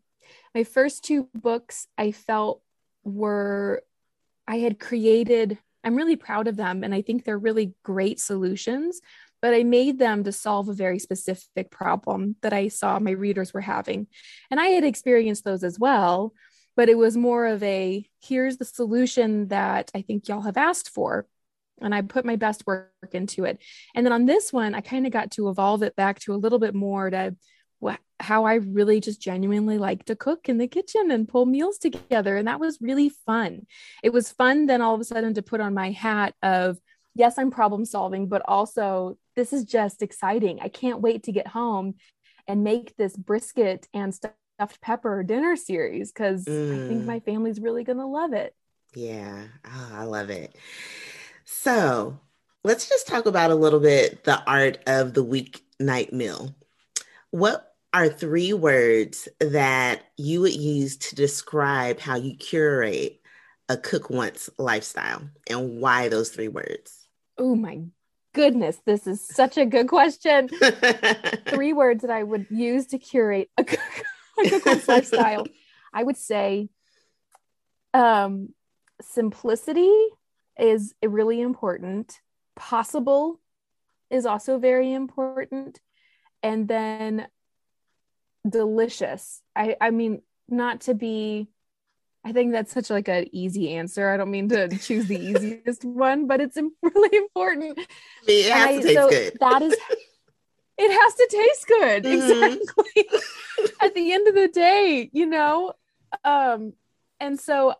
My 0.53 0.63
first 0.63 1.03
two 1.03 1.29
books 1.33 1.87
I 1.97 2.11
felt 2.11 2.61
were 3.03 3.81
I 4.47 4.57
had 4.57 4.79
created 4.79 5.57
I'm 5.83 5.95
really 5.95 6.15
proud 6.15 6.47
of 6.47 6.55
them 6.55 6.83
and 6.83 6.93
I 6.93 7.01
think 7.01 7.23
they're 7.23 7.37
really 7.37 7.73
great 7.83 8.19
solutions, 8.19 9.01
but 9.41 9.53
I 9.53 9.63
made 9.63 9.99
them 9.99 10.23
to 10.23 10.31
solve 10.31 10.69
a 10.69 10.73
very 10.73 10.99
specific 10.99 11.71
problem 11.71 12.35
that 12.41 12.53
I 12.53 12.69
saw 12.69 12.99
my 12.99 13.11
readers 13.11 13.53
were 13.53 13.61
having. 13.61 14.07
And 14.49 14.59
I 14.59 14.67
had 14.67 14.85
experienced 14.85 15.43
those 15.43 15.63
as 15.63 15.77
well, 15.77 16.33
but 16.77 16.89
it 16.89 16.97
was 16.97 17.17
more 17.17 17.45
of 17.47 17.61
a 17.63 18.07
here's 18.21 18.57
the 18.57 18.65
solution 18.65 19.49
that 19.49 19.91
I 19.93 20.01
think 20.01 20.27
y'all 20.27 20.41
have 20.41 20.57
asked 20.57 20.89
for. 20.89 21.27
And 21.83 21.93
I 21.95 22.01
put 22.01 22.25
my 22.25 22.35
best 22.35 22.65
work 22.65 22.91
into 23.11 23.45
it. 23.45 23.59
And 23.95 24.05
then 24.05 24.13
on 24.13 24.25
this 24.25 24.51
one, 24.53 24.73
I 24.75 24.81
kind 24.81 25.05
of 25.05 25.11
got 25.11 25.31
to 25.31 25.49
evolve 25.49 25.83
it 25.83 25.95
back 25.95 26.19
to 26.21 26.33
a 26.33 26.37
little 26.37 26.59
bit 26.59 26.73
more 26.73 27.09
to 27.09 27.35
wh- 27.83 27.95
how 28.19 28.45
I 28.45 28.55
really 28.55 28.99
just 29.01 29.21
genuinely 29.21 29.77
like 29.77 30.05
to 30.05 30.15
cook 30.15 30.49
in 30.49 30.57
the 30.57 30.67
kitchen 30.67 31.11
and 31.11 31.27
pull 31.27 31.45
meals 31.45 31.77
together. 31.77 32.37
And 32.37 32.47
that 32.47 32.59
was 32.59 32.79
really 32.81 33.09
fun. 33.09 33.67
It 34.01 34.13
was 34.13 34.31
fun 34.31 34.65
then 34.65 34.81
all 34.81 34.95
of 34.95 35.01
a 35.01 35.03
sudden 35.03 35.33
to 35.35 35.41
put 35.41 35.61
on 35.61 35.73
my 35.73 35.91
hat 35.91 36.33
of, 36.41 36.77
yes, 37.15 37.37
I'm 37.37 37.51
problem 37.51 37.85
solving, 37.85 38.27
but 38.27 38.41
also 38.47 39.17
this 39.35 39.53
is 39.53 39.65
just 39.65 40.01
exciting. 40.01 40.59
I 40.61 40.69
can't 40.69 41.01
wait 41.01 41.23
to 41.23 41.31
get 41.31 41.47
home 41.47 41.95
and 42.47 42.63
make 42.63 42.95
this 42.97 43.15
brisket 43.15 43.87
and 43.93 44.13
stuffed 44.13 44.81
pepper 44.81 45.23
dinner 45.23 45.55
series 45.55 46.11
because 46.11 46.45
I 46.47 46.77
think 46.87 47.03
Mm. 47.03 47.05
my 47.05 47.19
family's 47.19 47.59
really 47.59 47.83
going 47.83 47.97
to 47.99 48.05
love 48.05 48.33
it. 48.33 48.53
Yeah, 48.95 49.45
oh, 49.65 49.91
I 49.93 50.03
love 50.03 50.29
it. 50.29 50.55
So, 51.55 52.19
let's 52.63 52.89
just 52.89 53.07
talk 53.07 53.25
about 53.25 53.51
a 53.51 53.55
little 53.55 53.79
bit 53.79 54.25
the 54.25 54.43
art 54.45 54.79
of 54.85 55.13
the 55.13 55.23
weeknight 55.23 56.11
meal. 56.11 56.53
What 57.31 57.73
are 57.93 58.09
three 58.09 58.51
words 58.51 59.29
that 59.39 60.01
you 60.17 60.41
would 60.41 60.55
use 60.55 60.97
to 60.97 61.15
describe 61.15 61.99
how 61.99 62.15
you 62.15 62.35
curate 62.35 63.21
a 63.69 63.77
cook 63.77 64.09
once 64.09 64.49
lifestyle 64.57 65.29
and 65.49 65.79
why 65.79 66.09
those 66.09 66.31
three 66.31 66.49
words? 66.49 67.07
Oh 67.37 67.55
my 67.55 67.83
goodness, 68.33 68.81
this 68.85 69.07
is 69.07 69.25
such 69.25 69.57
a 69.57 69.65
good 69.65 69.87
question. 69.87 70.49
Three 71.47 71.71
words 71.71 72.01
that 72.01 72.11
I 72.11 72.23
would 72.23 72.47
use 72.49 72.87
to 72.87 72.97
curate 72.97 73.49
a 73.57 73.63
cook, 73.63 73.79
a 74.45 74.49
cook 74.49 74.65
once 74.65 74.87
lifestyle. 74.87 75.45
I 75.93 76.03
would 76.03 76.17
say 76.17 76.69
um, 77.93 78.49
simplicity 79.01 79.93
is 80.59 80.93
really 81.03 81.41
important. 81.41 82.19
Possible 82.55 83.39
is 84.09 84.25
also 84.25 84.57
very 84.59 84.93
important. 84.93 85.79
And 86.41 86.67
then 86.67 87.27
delicious. 88.47 89.41
I, 89.55 89.75
I 89.79 89.89
mean, 89.91 90.21
not 90.49 90.81
to 90.81 90.93
be, 90.93 91.47
I 92.25 92.31
think 92.33 92.51
that's 92.51 92.73
such 92.73 92.89
like 92.89 93.07
an 93.07 93.27
easy 93.31 93.73
answer. 93.75 94.09
I 94.09 94.17
don't 94.17 94.31
mean 94.31 94.49
to 94.49 94.67
choose 94.77 95.07
the 95.07 95.17
easiest 95.19 95.83
one, 95.85 96.27
but 96.27 96.41
it's 96.41 96.57
really 96.81 97.17
important. 97.17 97.79
it 98.27 98.51
has 98.51 98.69
And 98.75 98.81
to 98.81 98.87
taste 98.87 98.99
so 98.99 99.09
good. 99.09 99.33
That 99.39 99.61
is, 99.61 99.73
it 100.77 100.91
has 100.91 101.13
to 101.15 101.27
taste 101.31 101.67
good. 101.67 102.03
Mhm. 102.03 102.57
Exactly. 102.61 103.05
At 103.81 103.93
the 103.95 104.11
end 104.11 104.27
of 104.27 104.35
the 104.35 104.47
day, 104.47 105.09
you 105.13 105.25
know, 105.25 105.73
um, 106.23 106.73
and 107.19 107.39
so, 107.39 107.73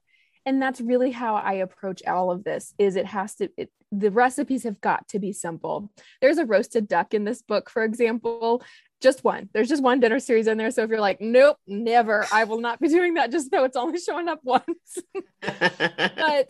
and 0.46 0.62
that's 0.62 0.82
really 0.82 1.12
how 1.12 1.36
I 1.36 1.54
approach 1.54 2.02
all 2.06 2.32
of 2.32 2.44
this. 2.44 2.74
Is 2.78 2.96
it 2.96 3.06
has 3.06 3.36
to. 3.36 3.50
It, 3.58 3.72
the 3.92 4.12
recipes 4.12 4.64
have 4.64 4.82
got 4.82 5.08
to 5.10 5.20
be 5.20 5.32
simple. 5.32 5.92
There's 6.22 6.40
a 6.40 6.46
roasted 6.46 6.88
duck 6.88 7.14
in 7.14 7.24
this 7.24 7.42
book, 7.42 7.70
for 7.70 7.84
example. 7.84 8.64
Just 9.02 9.24
one. 9.24 9.50
There's 9.54 9.70
just 9.70 9.84
one 9.84 10.00
dinner 10.00 10.20
series 10.20 10.48
in 10.48 10.58
there. 10.58 10.72
So 10.72 10.84
if 10.84 10.90
you're 10.90 11.00
like, 11.00 11.22
nope, 11.22 11.58
never, 11.68 12.26
I 12.32 12.46
will 12.46 12.60
not 12.60 12.80
be 12.80 12.88
doing 12.90 13.16
that. 13.16 13.32
Just 13.32 13.52
though 13.52 13.66
it's 13.66 13.78
only 13.78 14.00
showing 14.00 14.30
up 14.30 14.40
once 14.44 14.98
but 15.42 16.50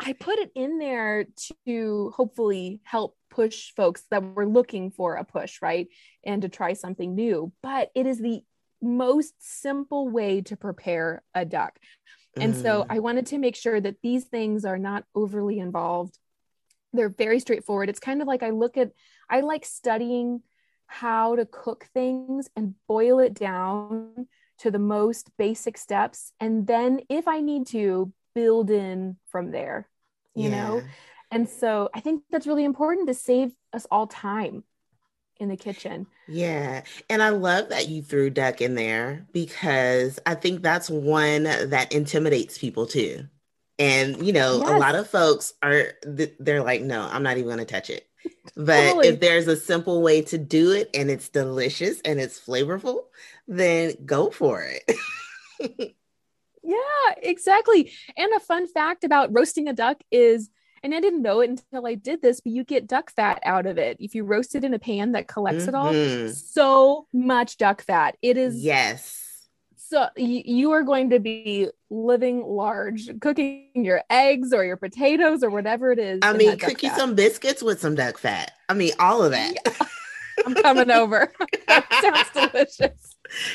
I 0.00 0.12
put 0.12 0.38
it 0.38 0.52
in 0.54 0.78
there 0.78 1.26
to 1.66 2.12
hopefully 2.16 2.80
help 2.84 3.16
push 3.30 3.72
folks 3.74 4.04
that 4.10 4.22
were 4.22 4.46
looking 4.46 4.90
for 4.90 5.16
a 5.16 5.24
push, 5.24 5.60
right? 5.60 5.88
And 6.24 6.42
to 6.42 6.48
try 6.48 6.72
something 6.72 7.14
new. 7.14 7.52
But 7.62 7.90
it 7.94 8.06
is 8.06 8.18
the 8.18 8.42
most 8.80 9.34
simple 9.40 10.08
way 10.08 10.40
to 10.42 10.56
prepare 10.56 11.22
a 11.34 11.44
duck. 11.44 11.78
And 12.36 12.56
so 12.56 12.82
Mm. 12.82 12.86
I 12.90 12.98
wanted 13.00 13.26
to 13.26 13.38
make 13.38 13.56
sure 13.56 13.80
that 13.80 13.96
these 14.02 14.24
things 14.24 14.64
are 14.64 14.78
not 14.78 15.04
overly 15.14 15.58
involved. 15.58 16.18
They're 16.92 17.08
very 17.08 17.40
straightforward. 17.40 17.88
It's 17.88 18.00
kind 18.00 18.22
of 18.22 18.28
like 18.28 18.42
I 18.42 18.50
look 18.50 18.76
at, 18.76 18.92
I 19.28 19.40
like 19.40 19.64
studying 19.64 20.42
how 20.86 21.36
to 21.36 21.44
cook 21.46 21.88
things 21.92 22.48
and 22.56 22.74
boil 22.86 23.18
it 23.18 23.34
down 23.34 24.28
to 24.58 24.70
the 24.70 24.78
most 24.78 25.30
basic 25.36 25.76
steps. 25.76 26.32
And 26.40 26.66
then 26.66 27.00
if 27.08 27.28
I 27.28 27.40
need 27.40 27.66
to, 27.68 28.12
build 28.34 28.70
in 28.70 29.16
from 29.26 29.50
there, 29.50 29.88
you 30.36 30.48
know? 30.48 30.80
And 31.32 31.48
so 31.48 31.88
I 31.92 31.98
think 31.98 32.22
that's 32.30 32.46
really 32.46 32.64
important 32.64 33.08
to 33.08 33.14
save 33.14 33.50
us 33.72 33.84
all 33.90 34.06
time 34.06 34.62
in 35.38 35.48
the 35.48 35.56
kitchen. 35.56 36.06
Yeah. 36.26 36.82
And 37.08 37.22
I 37.22 37.30
love 37.30 37.68
that 37.70 37.88
you 37.88 38.02
threw 38.02 38.30
duck 38.30 38.60
in 38.60 38.74
there 38.74 39.26
because 39.32 40.18
I 40.26 40.34
think 40.34 40.62
that's 40.62 40.90
one 40.90 41.44
that 41.44 41.92
intimidates 41.92 42.58
people 42.58 42.86
too. 42.86 43.26
And, 43.78 44.26
you 44.26 44.32
know, 44.32 44.56
a 44.56 44.76
lot 44.78 44.96
of 44.96 45.08
folks 45.08 45.54
are 45.62 45.92
they're 46.02 46.62
like, 46.62 46.82
no, 46.82 47.02
I'm 47.02 47.22
not 47.22 47.36
even 47.36 47.46
going 47.48 47.58
to 47.58 47.64
touch 47.64 47.90
it. 47.90 48.08
But 48.56 48.88
Totally. 48.88 49.08
if 49.08 49.20
there's 49.20 49.46
a 49.46 49.56
simple 49.56 50.02
way 50.02 50.22
to 50.22 50.38
do 50.38 50.72
it 50.72 50.90
and 50.94 51.10
it's 51.10 51.28
delicious 51.28 52.00
and 52.00 52.18
it's 52.18 52.40
flavorful, 52.40 53.02
then 53.46 53.94
go 54.04 54.30
for 54.30 54.62
it. 54.64 55.94
Yeah, 56.62 57.14
exactly. 57.22 57.92
And 58.16 58.32
a 58.34 58.40
fun 58.40 58.66
fact 58.66 59.04
about 59.04 59.32
roasting 59.32 59.68
a 59.68 59.72
duck 59.72 60.02
is, 60.10 60.50
and 60.82 60.94
I 60.94 61.00
didn't 61.00 61.22
know 61.22 61.40
it 61.40 61.50
until 61.50 61.86
I 61.86 61.94
did 61.94 62.22
this, 62.22 62.40
but 62.40 62.52
you 62.52 62.64
get 62.64 62.86
duck 62.86 63.10
fat 63.10 63.40
out 63.44 63.66
of 63.66 63.78
it. 63.78 63.96
If 64.00 64.14
you 64.14 64.24
roast 64.24 64.54
it 64.54 64.64
in 64.64 64.74
a 64.74 64.78
pan 64.78 65.12
that 65.12 65.28
collects 65.28 65.66
it 65.66 65.74
all, 65.74 65.92
Mhm. 65.92 66.34
so 66.34 67.06
much 67.12 67.56
duck 67.56 67.82
fat. 67.82 68.16
It 68.22 68.36
is 68.36 68.56
Yes. 68.62 69.46
so 69.76 70.08
y- 70.16 70.42
you 70.44 70.70
are 70.72 70.82
going 70.82 71.10
to 71.10 71.18
be 71.18 71.68
living 71.90 72.44
large, 72.46 73.08
cooking 73.20 73.70
your 73.74 74.02
eggs 74.10 74.52
or 74.52 74.64
your 74.64 74.76
potatoes 74.76 75.42
or 75.42 75.50
whatever 75.50 75.90
it 75.92 75.98
is. 75.98 76.20
I 76.22 76.32
mean, 76.34 76.58
cook 76.58 76.82
you 76.82 76.90
some 76.90 77.14
biscuits 77.14 77.62
with 77.62 77.80
some 77.80 77.94
duck 77.94 78.18
fat. 78.18 78.52
I 78.68 78.74
mean, 78.74 78.92
all 78.98 79.22
of 79.24 79.30
that. 79.32 79.54
I'm 80.44 80.54
coming 80.54 80.90
over. 80.90 81.32
that 81.68 81.86
sounds 82.02 82.50
delicious. 82.52 83.07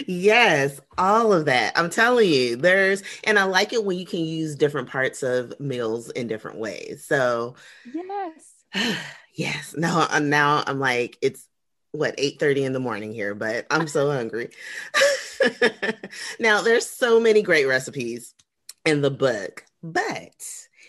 Yes, 0.07 0.79
all 0.97 1.33
of 1.33 1.45
that. 1.45 1.77
I'm 1.77 1.89
telling 1.89 2.29
you, 2.29 2.55
there's, 2.55 3.03
and 3.23 3.39
I 3.39 3.43
like 3.45 3.73
it 3.73 3.83
when 3.83 3.97
you 3.97 4.05
can 4.05 4.19
use 4.19 4.55
different 4.55 4.89
parts 4.89 5.23
of 5.23 5.59
meals 5.59 6.09
in 6.12 6.27
different 6.27 6.57
ways. 6.59 7.05
So, 7.05 7.55
Yes. 7.93 8.97
yes, 9.36 9.75
now, 9.77 10.07
uh, 10.09 10.19
now 10.19 10.63
I'm 10.65 10.79
like, 10.79 11.17
it's 11.21 11.47
what 11.91 12.15
8 12.17 12.39
30 12.39 12.63
in 12.63 12.73
the 12.73 12.79
morning 12.79 13.13
here, 13.13 13.36
but 13.36 13.65
I'm 13.69 13.88
so 13.88 14.12
hungry. 14.12 14.49
now, 16.39 16.62
there's 16.62 16.88
so 16.88 17.19
many 17.19 17.41
great 17.41 17.65
recipes 17.65 18.33
in 18.86 19.01
the 19.01 19.12
book, 19.12 19.63
but 19.81 20.36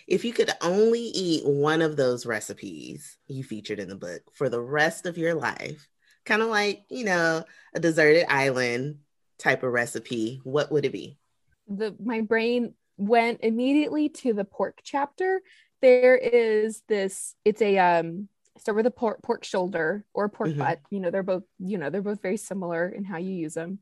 if 0.07 0.25
you 0.25 0.33
could 0.33 0.51
only 0.61 1.01
eat 1.01 1.44
one 1.47 1.83
of 1.83 1.97
those 1.97 2.27
recipes 2.27 3.16
you 3.27 3.42
featured 3.42 3.79
in 3.79 3.88
the 3.88 3.97
book 3.97 4.23
for 4.35 4.49
the 4.49 4.61
rest 4.61 5.07
of 5.07 5.16
your 5.18 5.35
life, 5.35 5.88
kind 6.25 6.43
of 6.43 6.49
like, 6.49 6.85
you 6.91 7.05
know, 7.05 7.45
a 7.75 7.81
deserted 7.81 8.27
island 8.29 8.99
type 9.39 9.63
of 9.63 9.73
recipe, 9.73 10.41
what 10.45 10.71
would 10.73 10.85
it 10.85 10.93
be? 10.93 11.19
the 11.67 11.97
my 11.99 12.21
brain 12.21 12.75
went 12.99 13.41
immediately 13.43 14.11
to 14.11 14.35
the 14.35 14.45
pork 14.45 14.81
chapter. 14.85 15.41
There 15.81 16.15
is 16.17 16.83
this, 16.89 17.35
it's 17.45 17.63
a 17.63 17.79
um 17.79 18.29
start 18.59 18.77
with 18.77 18.87
a 18.87 18.91
pork 18.91 19.23
pork 19.23 19.45
shoulder 19.45 20.05
or 20.13 20.29
pork 20.29 20.51
Mhm. 20.51 20.59
butt. 20.59 20.81
You 20.91 21.01
know, 21.01 21.11
they're 21.11 21.23
both, 21.23 21.45
you 21.59 21.79
know, 21.79 21.89
they're 21.91 22.03
both 22.03 22.21
very 22.23 22.37
similar 22.37 22.89
in 22.89 23.05
how 23.05 23.17
you 23.17 23.33
use 23.35 23.55
them. 23.55 23.79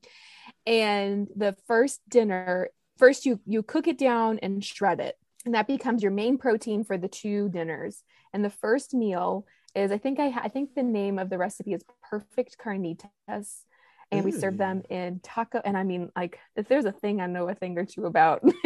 And 0.67 1.29
the 1.35 1.57
first 1.67 2.01
dinner, 2.09 2.71
first 2.99 3.27
you 3.27 3.41
you 3.47 3.63
cook 3.63 3.89
it 3.89 3.99
down 3.99 4.39
and 4.41 4.65
shred 4.65 5.01
it. 5.01 5.17
And 5.45 5.55
that 5.55 5.67
becomes 5.67 6.03
your 6.03 6.13
main 6.13 6.39
protein 6.39 6.85
for 6.85 6.97
the 6.97 7.09
two 7.09 7.49
dinners. 7.49 8.05
And 8.33 8.45
the 8.45 8.51
first 8.51 8.95
meal 8.95 9.45
is 9.75 9.91
I 9.93 9.99
think 9.99 10.21
I 10.21 10.29
I 10.29 10.49
think 10.49 10.75
the 10.75 10.83
name 10.83 11.19
of 11.19 11.31
the 11.31 11.39
recipe 11.39 11.73
is 11.73 11.85
perfect 12.03 12.59
carnitas 12.59 13.65
and 14.13 14.25
we 14.25 14.31
serve 14.31 14.59
them 14.59 14.83
in 14.91 15.21
taco. 15.21 15.61
And 15.65 15.77
I 15.77 15.83
mean, 15.83 16.11
like, 16.15 16.39
if 16.55 16.69
there's 16.69 16.85
a 16.85 16.93
thing 16.93 17.21
I 17.21 17.27
know 17.27 17.49
a 17.49 17.55
thing 17.55 17.79
or 17.79 17.85
two 17.87 18.05
about, 18.05 18.43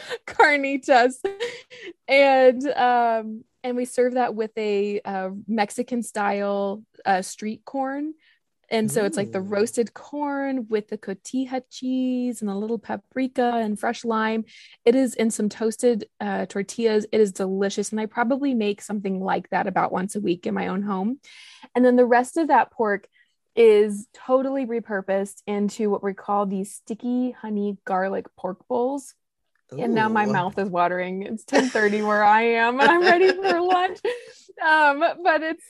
carnitas, 0.26 1.14
and 2.08 2.66
um, 2.72 3.44
and 3.62 3.76
we 3.76 3.84
serve 3.84 4.14
that 4.14 4.34
with 4.34 4.50
a 4.56 5.00
uh, 5.04 5.30
Mexican 5.46 6.02
style 6.02 6.82
uh, 7.06 7.22
street 7.22 7.64
corn. 7.64 8.14
And 8.70 8.90
so 8.90 9.02
Ooh. 9.02 9.04
it's 9.04 9.16
like 9.16 9.32
the 9.32 9.40
roasted 9.40 9.94
corn 9.94 10.66
with 10.68 10.88
the 10.88 10.98
cotija 10.98 11.62
cheese 11.70 12.40
and 12.40 12.50
a 12.50 12.54
little 12.54 12.78
paprika 12.78 13.52
and 13.56 13.78
fresh 13.78 14.04
lime. 14.04 14.44
It 14.84 14.94
is 14.94 15.14
in 15.14 15.30
some 15.30 15.48
toasted 15.48 16.06
uh, 16.20 16.46
tortillas. 16.46 17.06
It 17.10 17.20
is 17.20 17.32
delicious. 17.32 17.90
And 17.90 18.00
I 18.00 18.06
probably 18.06 18.54
make 18.54 18.80
something 18.80 19.20
like 19.20 19.50
that 19.50 19.66
about 19.66 19.92
once 19.92 20.14
a 20.14 20.20
week 20.20 20.46
in 20.46 20.54
my 20.54 20.68
own 20.68 20.82
home. 20.82 21.18
And 21.74 21.84
then 21.84 21.96
the 21.96 22.06
rest 22.06 22.36
of 22.36 22.48
that 22.48 22.70
pork, 22.70 23.08
is 23.56 24.06
totally 24.14 24.64
repurposed 24.64 25.42
into 25.46 25.90
what 25.90 26.02
we 26.02 26.14
call 26.14 26.46
these 26.46 26.72
sticky 26.72 27.32
honey 27.32 27.76
garlic 27.84 28.26
pork 28.36 28.66
bowls. 28.68 29.14
Ooh. 29.72 29.82
And 29.82 29.94
now 29.94 30.08
my 30.08 30.26
mouth 30.26 30.58
is 30.58 30.68
watering. 30.68 31.22
It's 31.22 31.44
10:30 31.44 32.06
where 32.06 32.24
I 32.24 32.42
am 32.42 32.80
and 32.80 32.90
I'm 32.90 33.02
ready 33.02 33.32
for 33.32 33.60
lunch. 33.60 33.98
Um, 34.64 35.04
but 35.22 35.42
it's 35.42 35.64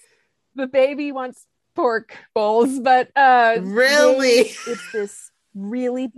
the 0.54 0.66
baby 0.66 1.12
wants 1.12 1.44
pork 1.80 2.16
bowls, 2.34 2.78
but 2.80 3.10
uh 3.16 3.58
really 3.60 4.42
they, 4.42 4.54
it's 4.66 4.92
this 4.92 5.30
really 5.54 6.10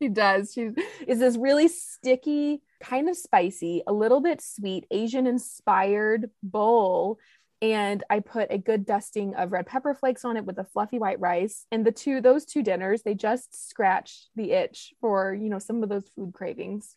she 0.00 0.08
does. 0.08 0.52
She 0.52 0.70
is 1.06 1.18
this 1.18 1.36
really 1.36 1.68
sticky, 1.68 2.60
kind 2.82 3.08
of 3.08 3.16
spicy, 3.16 3.82
a 3.86 3.92
little 3.92 4.20
bit 4.20 4.42
sweet, 4.42 4.84
Asian 4.90 5.26
inspired 5.26 6.30
bowl 6.42 7.18
and 7.62 8.04
I 8.10 8.20
put 8.20 8.48
a 8.50 8.58
good 8.58 8.84
dusting 8.84 9.34
of 9.34 9.52
red 9.52 9.66
pepper 9.66 9.94
flakes 9.94 10.24
on 10.24 10.36
it 10.36 10.44
with 10.44 10.58
a 10.58 10.64
fluffy 10.64 10.98
white 10.98 11.20
rice. 11.20 11.64
And 11.72 11.86
the 11.86 11.92
two, 11.92 12.20
those 12.20 12.44
two 12.44 12.62
dinners, 12.62 13.02
they 13.02 13.14
just 13.14 13.68
scratch 13.68 14.28
the 14.36 14.52
itch 14.52 14.92
for, 15.00 15.32
you 15.34 15.48
know, 15.48 15.58
some 15.58 15.82
of 15.82 15.88
those 15.88 16.06
food 16.14 16.34
cravings. 16.34 16.96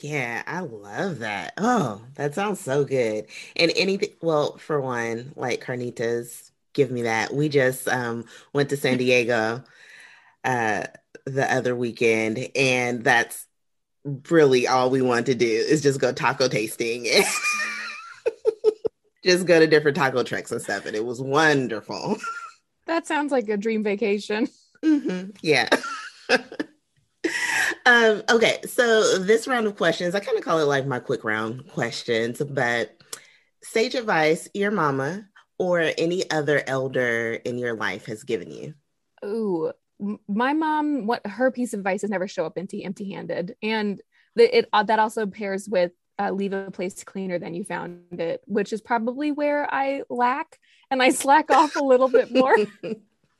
Yeah, 0.00 0.42
I 0.46 0.60
love 0.60 1.20
that. 1.20 1.54
Oh, 1.56 2.02
that 2.14 2.34
sounds 2.34 2.60
so 2.60 2.84
good. 2.84 3.26
And 3.56 3.72
anything, 3.74 4.10
well, 4.20 4.58
for 4.58 4.80
one, 4.80 5.32
like 5.34 5.64
carnitas, 5.64 6.52
give 6.76 6.92
me 6.92 7.02
that. 7.02 7.34
We 7.34 7.48
just 7.48 7.88
um 7.88 8.24
went 8.52 8.68
to 8.68 8.76
San 8.76 8.98
Diego 8.98 9.64
uh 10.44 10.84
the 11.24 11.52
other 11.52 11.74
weekend, 11.74 12.50
and 12.54 13.02
that's 13.02 13.46
really 14.30 14.68
all 14.68 14.90
we 14.90 15.02
want 15.02 15.26
to 15.26 15.34
do 15.34 15.46
is 15.46 15.82
just 15.82 16.00
go 16.00 16.12
taco 16.12 16.46
tasting. 16.46 17.06
just 19.24 19.46
go 19.46 19.58
to 19.58 19.66
different 19.66 19.96
taco 19.96 20.22
trucks 20.22 20.52
and 20.52 20.62
stuff. 20.62 20.86
And 20.86 20.94
it 20.94 21.04
was 21.04 21.20
wonderful. 21.20 22.18
That 22.86 23.06
sounds 23.06 23.32
like 23.32 23.48
a 23.48 23.56
dream 23.56 23.82
vacation. 23.82 24.46
Mm-hmm. 24.84 25.30
Yeah. 25.42 25.68
um, 27.86 28.22
okay, 28.30 28.60
so 28.68 29.18
this 29.18 29.48
round 29.48 29.66
of 29.66 29.76
questions, 29.76 30.14
I 30.14 30.20
kind 30.20 30.38
of 30.38 30.44
call 30.44 30.60
it 30.60 30.66
like 30.66 30.86
my 30.86 31.00
quick 31.00 31.24
round 31.24 31.66
questions, 31.68 32.40
but 32.48 32.96
sage 33.62 33.96
advice 33.96 34.48
your 34.54 34.70
mama 34.70 35.26
or 35.58 35.92
any 35.98 36.30
other 36.30 36.62
elder 36.66 37.34
in 37.44 37.58
your 37.58 37.74
life 37.74 38.06
has 38.06 38.22
given 38.24 38.50
you? 38.50 38.74
Ooh, 39.24 39.72
my 40.28 40.52
mom, 40.52 41.06
what 41.06 41.26
her 41.26 41.50
piece 41.50 41.72
of 41.72 41.80
advice 41.80 42.04
is 42.04 42.10
never 42.10 42.28
show 42.28 42.44
up 42.44 42.58
empty, 42.58 42.84
empty 42.84 43.12
handed. 43.12 43.56
And 43.62 44.00
the, 44.34 44.58
it, 44.58 44.68
uh, 44.72 44.82
that 44.84 44.98
also 44.98 45.26
pairs 45.26 45.68
with 45.68 45.92
uh, 46.18 46.30
leave 46.30 46.52
a 46.52 46.70
place 46.70 47.02
cleaner 47.04 47.38
than 47.38 47.54
you 47.54 47.64
found 47.64 48.20
it, 48.20 48.42
which 48.46 48.72
is 48.72 48.80
probably 48.80 49.32
where 49.32 49.72
I 49.72 50.02
lack 50.08 50.58
and 50.90 51.02
I 51.02 51.10
slack 51.10 51.50
off 51.50 51.76
a 51.76 51.84
little 51.84 52.08
bit 52.08 52.32
more. 52.32 52.56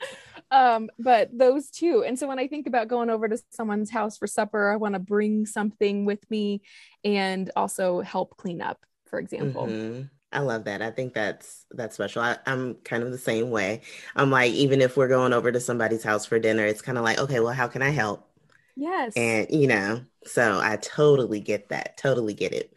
um, 0.51 0.91
but 0.99 1.31
those 1.37 1.71
two. 1.71 2.05
And 2.07 2.19
so 2.19 2.29
when 2.29 2.39
I 2.39 2.49
think 2.49 2.67
about 2.67 2.89
going 2.89 3.11
over 3.11 3.29
to 3.29 3.39
someone's 3.51 3.91
house 3.91 4.19
for 4.19 4.27
supper, 4.27 4.71
I 4.71 4.77
want 4.77 4.95
to 4.95 4.99
bring 4.99 5.47
something 5.47 6.05
with 6.05 6.29
me 6.31 6.63
and 7.05 7.51
also 7.57 8.01
help 8.01 8.37
clean 8.37 8.61
up, 8.61 8.79
for 9.07 9.19
example. 9.19 9.67
Mm-hmm. 9.67 10.03
I 10.33 10.41
love 10.41 10.65
that. 10.65 10.83
I 10.83 10.91
think 10.91 11.15
that's 11.15 11.65
that's 11.71 11.95
special. 11.95 12.23
I, 12.23 12.39
am 12.47 12.75
kind 12.85 13.03
of 13.03 13.11
the 13.11 13.19
same 13.19 13.51
way. 13.51 13.83
I'm 14.15 14.31
like, 14.31 14.53
even 14.53 14.81
if 14.81 14.97
we're 14.97 15.09
going 15.09 15.33
over 15.33 15.53
to 15.53 15.61
somebody's 15.61 16.03
house 16.03 16.27
for 16.27 16.39
dinner, 16.39 16.65
it's 16.65 16.83
kind 16.83 16.99
of 16.99 17.05
like, 17.05 17.19
okay, 17.19 17.41
well, 17.41 17.53
how 17.53 17.69
can 17.69 17.83
I 17.83 17.91
help? 17.91 18.29
Yes. 18.75 19.15
And 19.17 19.47
you 19.51 19.67
know, 19.67 20.03
so 20.25 20.61
I 20.61 20.77
totally 20.77 21.41
get 21.41 21.71
that. 21.71 21.97
Totally 21.97 22.35
get 22.35 22.53
it. 22.53 22.73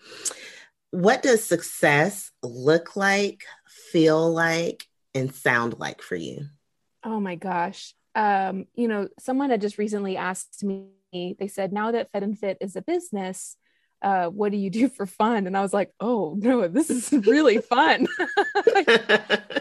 What 0.92 1.22
does 1.22 1.44
success 1.44 2.32
look 2.42 2.96
like, 2.96 3.44
feel 3.92 4.32
like, 4.32 4.88
and 5.14 5.34
sound 5.34 5.80
like 5.80 6.02
for 6.02 6.16
you? 6.16 6.46
Oh 7.04 7.20
my 7.20 7.36
gosh. 7.36 7.94
Um, 8.16 8.66
you 8.74 8.88
know, 8.88 9.08
someone 9.20 9.50
had 9.50 9.62
just 9.62 9.78
recently 9.78 10.18
asked 10.18 10.64
me, 10.64 10.90
they 11.12 11.48
said, 11.48 11.74
now 11.74 11.92
that 11.92 12.12
Fed 12.12 12.24
and 12.24 12.38
Fit 12.38 12.58
is 12.62 12.76
a 12.76 12.82
business, 12.82 13.56
uh, 14.02 14.28
what 14.28 14.52
do 14.52 14.58
you 14.58 14.70
do 14.70 14.90
for 14.90 15.06
fun? 15.06 15.48
And 15.48 15.58
I 15.58 15.62
was 15.62 15.74
like, 15.74 15.92
oh 16.00 16.36
no, 16.38 16.68
this 16.68 16.90
is 16.90 17.12
really 17.12 17.60
fun. 17.60 18.08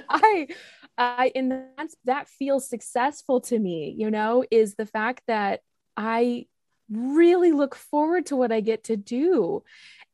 I, 0.09 0.48
I, 0.96 1.33
and 1.35 1.64
that's, 1.77 1.96
that 2.05 2.29
feels 2.29 2.68
successful 2.68 3.40
to 3.42 3.59
me, 3.59 3.94
you 3.96 4.11
know, 4.11 4.44
is 4.51 4.74
the 4.74 4.87
fact 4.87 5.22
that 5.27 5.61
I 5.96 6.46
really 6.90 7.53
look 7.53 7.74
forward 7.74 8.27
to 8.27 8.37
what 8.37 8.53
I 8.53 8.61
get 8.61 8.85
to 8.85 8.96
do. 8.96 9.62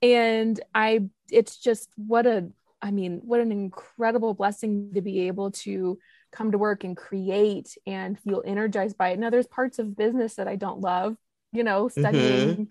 And 0.03 0.59
I, 0.75 1.09
it's 1.31 1.57
just 1.57 1.89
what 1.97 2.27
a, 2.27 2.49
I 2.83 2.91
mean, 2.91 3.21
what 3.25 3.41
an 3.41 3.53
incredible 3.53 4.35
blessing 4.35 4.93
to 4.95 5.01
be 5.01 5.27
able 5.29 5.53
to 5.53 5.99
come 6.33 6.53
to 6.53 6.59
work 6.59 6.85
and 6.85 6.97
create 6.97 7.79
and 7.87 8.19
feel 8.19 8.43
energized 8.45 8.99
by 8.99 9.11
it. 9.11 9.19
Now, 9.19 9.31
there's 9.31 9.47
parts 9.47 9.79
of 9.79 9.97
business 9.97 10.35
that 10.35 10.49
I 10.49 10.57
don't 10.57 10.81
love, 10.81 11.17
you 11.53 11.63
know, 11.63 11.89
studying 11.89 12.49
mm-hmm. 12.49 12.63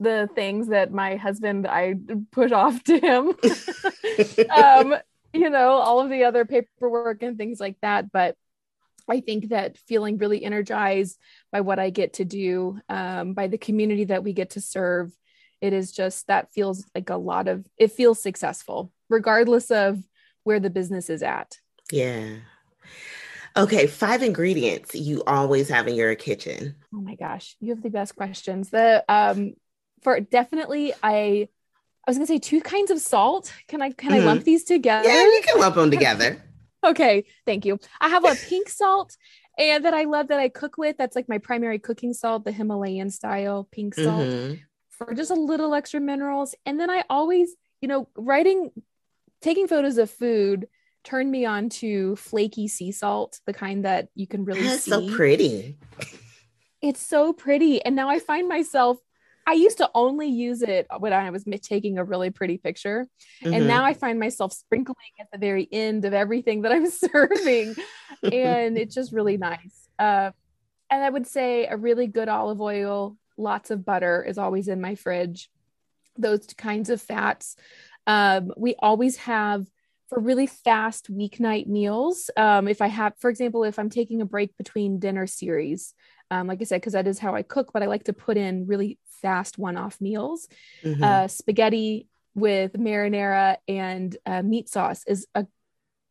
The 0.00 0.28
things 0.34 0.68
that 0.68 0.92
my 0.92 1.16
husband, 1.16 1.66
I 1.66 1.94
push 2.32 2.52
off 2.52 2.82
to 2.84 2.98
him. 2.98 3.34
um, 4.50 4.94
you 5.32 5.50
know, 5.50 5.70
all 5.72 6.00
of 6.00 6.10
the 6.10 6.24
other 6.24 6.44
paperwork 6.44 7.22
and 7.22 7.36
things 7.36 7.60
like 7.60 7.76
that. 7.82 8.10
But 8.10 8.36
I 9.08 9.20
think 9.20 9.48
that 9.48 9.78
feeling 9.78 10.18
really 10.18 10.44
energized 10.44 11.18
by 11.50 11.60
what 11.62 11.78
I 11.78 11.90
get 11.90 12.14
to 12.14 12.24
do, 12.24 12.80
um, 12.88 13.34
by 13.34 13.46
the 13.46 13.58
community 13.58 14.04
that 14.04 14.24
we 14.24 14.32
get 14.32 14.50
to 14.50 14.60
serve, 14.60 15.12
it 15.60 15.72
is 15.72 15.92
just 15.92 16.26
that 16.28 16.52
feels 16.52 16.84
like 16.94 17.10
a 17.10 17.16
lot 17.16 17.48
of 17.48 17.66
it 17.76 17.92
feels 17.92 18.22
successful, 18.22 18.92
regardless 19.08 19.70
of 19.70 19.98
where 20.44 20.60
the 20.60 20.70
business 20.70 21.10
is 21.10 21.22
at. 21.22 21.56
Yeah. 21.90 22.36
Okay, 23.58 23.88
five 23.88 24.22
ingredients 24.22 24.94
you 24.94 25.24
always 25.26 25.68
have 25.68 25.88
in 25.88 25.96
your 25.96 26.14
kitchen. 26.14 26.76
Oh 26.94 27.00
my 27.00 27.16
gosh, 27.16 27.56
you 27.60 27.74
have 27.74 27.82
the 27.82 27.90
best 27.90 28.14
questions. 28.14 28.70
The 28.70 29.04
um 29.08 29.54
for 30.02 30.20
definitely 30.20 30.94
I 31.02 31.48
I 32.06 32.10
was 32.10 32.16
gonna 32.16 32.28
say 32.28 32.38
two 32.38 32.60
kinds 32.60 32.92
of 32.92 33.00
salt. 33.00 33.52
Can 33.66 33.82
I 33.82 33.90
can 33.90 34.12
mm-hmm. 34.12 34.22
I 34.22 34.24
lump 34.24 34.44
these 34.44 34.62
together? 34.62 35.08
Yeah, 35.08 35.24
you 35.24 35.42
can 35.44 35.60
lump 35.60 35.74
them 35.74 35.90
together. 35.90 36.40
okay, 36.84 37.24
thank 37.46 37.64
you. 37.64 37.80
I 38.00 38.08
have 38.10 38.24
a 38.24 38.36
pink 38.36 38.68
salt 38.68 39.16
and 39.58 39.84
that 39.84 39.92
I 39.92 40.04
love 40.04 40.28
that 40.28 40.38
I 40.38 40.48
cook 40.48 40.78
with. 40.78 40.96
That's 40.96 41.16
like 41.16 41.28
my 41.28 41.38
primary 41.38 41.80
cooking 41.80 42.14
salt, 42.14 42.44
the 42.44 42.52
Himalayan 42.52 43.10
style 43.10 43.68
pink 43.72 43.96
salt 43.96 44.28
mm-hmm. 44.28 44.54
for 44.90 45.14
just 45.14 45.32
a 45.32 45.34
little 45.34 45.74
extra 45.74 46.00
minerals. 46.00 46.54
And 46.64 46.78
then 46.78 46.90
I 46.90 47.02
always, 47.10 47.56
you 47.80 47.88
know, 47.88 48.08
writing, 48.16 48.70
taking 49.42 49.66
photos 49.66 49.98
of 49.98 50.10
food 50.10 50.68
turned 51.08 51.30
me 51.30 51.46
on 51.46 51.70
to 51.70 52.16
flaky 52.16 52.68
sea 52.68 52.92
salt, 52.92 53.40
the 53.46 53.54
kind 53.54 53.84
that 53.84 54.08
you 54.14 54.26
can 54.26 54.44
really 54.44 54.62
That's 54.62 54.82
see. 54.82 54.90
so 54.90 55.08
pretty. 55.16 55.78
It's 56.82 57.00
so 57.00 57.32
pretty. 57.32 57.82
And 57.82 57.96
now 57.96 58.08
I 58.08 58.18
find 58.18 58.48
myself 58.48 58.98
I 59.46 59.52
used 59.52 59.78
to 59.78 59.90
only 59.94 60.28
use 60.28 60.60
it 60.60 60.86
when 60.98 61.14
I 61.14 61.30
was 61.30 61.46
taking 61.62 61.96
a 61.96 62.04
really 62.04 62.28
pretty 62.28 62.58
picture. 62.58 63.06
Mm-hmm. 63.42 63.54
And 63.54 63.66
now 63.66 63.82
I 63.82 63.94
find 63.94 64.20
myself 64.20 64.52
sprinkling 64.52 64.96
at 65.18 65.28
the 65.32 65.38
very 65.38 65.66
end 65.72 66.04
of 66.04 66.12
everything 66.12 66.62
that 66.62 66.72
I'm 66.72 66.90
serving. 66.90 67.74
and 68.22 68.76
it's 68.76 68.94
just 68.94 69.10
really 69.10 69.38
nice. 69.38 69.88
Uh, 69.98 70.32
and 70.90 71.02
I 71.02 71.08
would 71.08 71.26
say 71.26 71.66
a 71.66 71.78
really 71.78 72.08
good 72.08 72.28
olive 72.28 72.60
oil, 72.60 73.16
lots 73.38 73.70
of 73.70 73.86
butter 73.86 74.22
is 74.22 74.36
always 74.36 74.68
in 74.68 74.82
my 74.82 74.96
fridge. 74.96 75.50
Those 76.18 76.46
kinds 76.58 76.90
of 76.90 77.00
fats. 77.00 77.56
Um, 78.06 78.52
we 78.54 78.74
always 78.78 79.16
have 79.16 79.66
for 80.08 80.18
really 80.18 80.46
fast 80.46 81.12
weeknight 81.12 81.66
meals. 81.66 82.30
Um, 82.36 82.68
if 82.68 82.80
I 82.80 82.88
have, 82.88 83.14
for 83.18 83.30
example, 83.30 83.64
if 83.64 83.78
I'm 83.78 83.90
taking 83.90 84.20
a 84.20 84.26
break 84.26 84.56
between 84.56 84.98
dinner 84.98 85.26
series, 85.26 85.94
um, 86.30 86.46
like 86.46 86.60
I 86.60 86.64
said, 86.64 86.80
because 86.80 86.94
that 86.94 87.06
is 87.06 87.18
how 87.18 87.34
I 87.34 87.42
cook, 87.42 87.72
but 87.72 87.82
I 87.82 87.86
like 87.86 88.04
to 88.04 88.12
put 88.12 88.36
in 88.36 88.66
really 88.66 88.98
fast 89.22 89.58
one 89.58 89.76
off 89.76 90.00
meals. 90.00 90.48
Mm-hmm. 90.82 91.02
Uh, 91.02 91.28
spaghetti 91.28 92.08
with 92.34 92.74
marinara 92.74 93.56
and 93.66 94.16
uh, 94.24 94.42
meat 94.42 94.68
sauce 94.68 95.02
is 95.06 95.26
a 95.34 95.46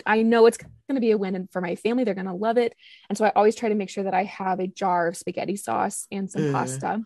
I 0.06 0.22
know 0.22 0.46
it's 0.46 0.58
going 0.58 0.70
to 0.94 1.02
be 1.02 1.12
a 1.12 1.18
win 1.18 1.50
for 1.52 1.62
my 1.62 1.76
family. 1.76 2.04
They're 2.04 2.14
going 2.14 2.28
to 2.28 2.34
love 2.34 2.58
it. 2.58 2.76
And 3.10 3.18
so 3.18 3.26
I 3.26 3.32
always 3.36 3.56
try 3.56 3.70
to 3.70 3.76
make 3.76 3.90
sure 3.90 4.04
that 4.04 4.14
I 4.14 4.24
have 4.26 4.60
a 4.60 4.68
jar 4.68 5.08
of 5.08 5.18
spaghetti 5.18 5.56
sauce 5.56 6.08
and 6.12 6.30
some 6.30 6.44
mm. 6.44 6.52
pasta 6.52 7.02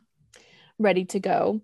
ready 0.77 1.05
to 1.05 1.19
go. 1.19 1.61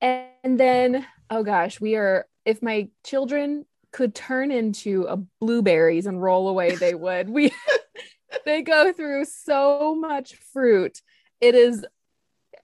And 0.00 0.58
then, 0.58 1.06
oh 1.28 1.42
gosh, 1.42 1.80
we 1.80 1.96
are, 1.96 2.26
if 2.44 2.62
my 2.62 2.88
children 3.04 3.66
could 3.92 4.14
turn 4.14 4.50
into 4.50 5.04
a 5.04 5.16
blueberries 5.40 6.06
and 6.06 6.22
roll 6.22 6.48
away 6.48 6.74
they 6.76 6.94
would 7.06 7.28
we 7.28 7.52
they 8.44 8.62
go 8.62 8.92
through 8.92 9.24
so 9.24 9.94
much 9.94 10.34
fruit 10.52 11.00
it 11.40 11.54
is 11.54 11.84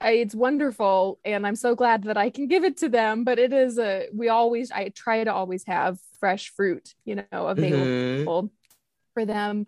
it's 0.02 0.34
wonderful 0.34 1.18
and 1.24 1.46
i'm 1.46 1.56
so 1.56 1.74
glad 1.74 2.04
that 2.04 2.16
i 2.16 2.30
can 2.30 2.46
give 2.48 2.64
it 2.64 2.76
to 2.76 2.88
them 2.88 3.24
but 3.24 3.38
it 3.38 3.52
is 3.52 3.78
a 3.78 4.08
we 4.12 4.28
always 4.28 4.70
i 4.70 4.88
try 4.90 5.24
to 5.24 5.32
always 5.32 5.64
have 5.66 5.98
fresh 6.20 6.50
fruit 6.50 6.94
you 7.04 7.16
know 7.16 7.24
available 7.32 8.42
mm-hmm. 8.42 8.46
for 9.14 9.24
them 9.24 9.66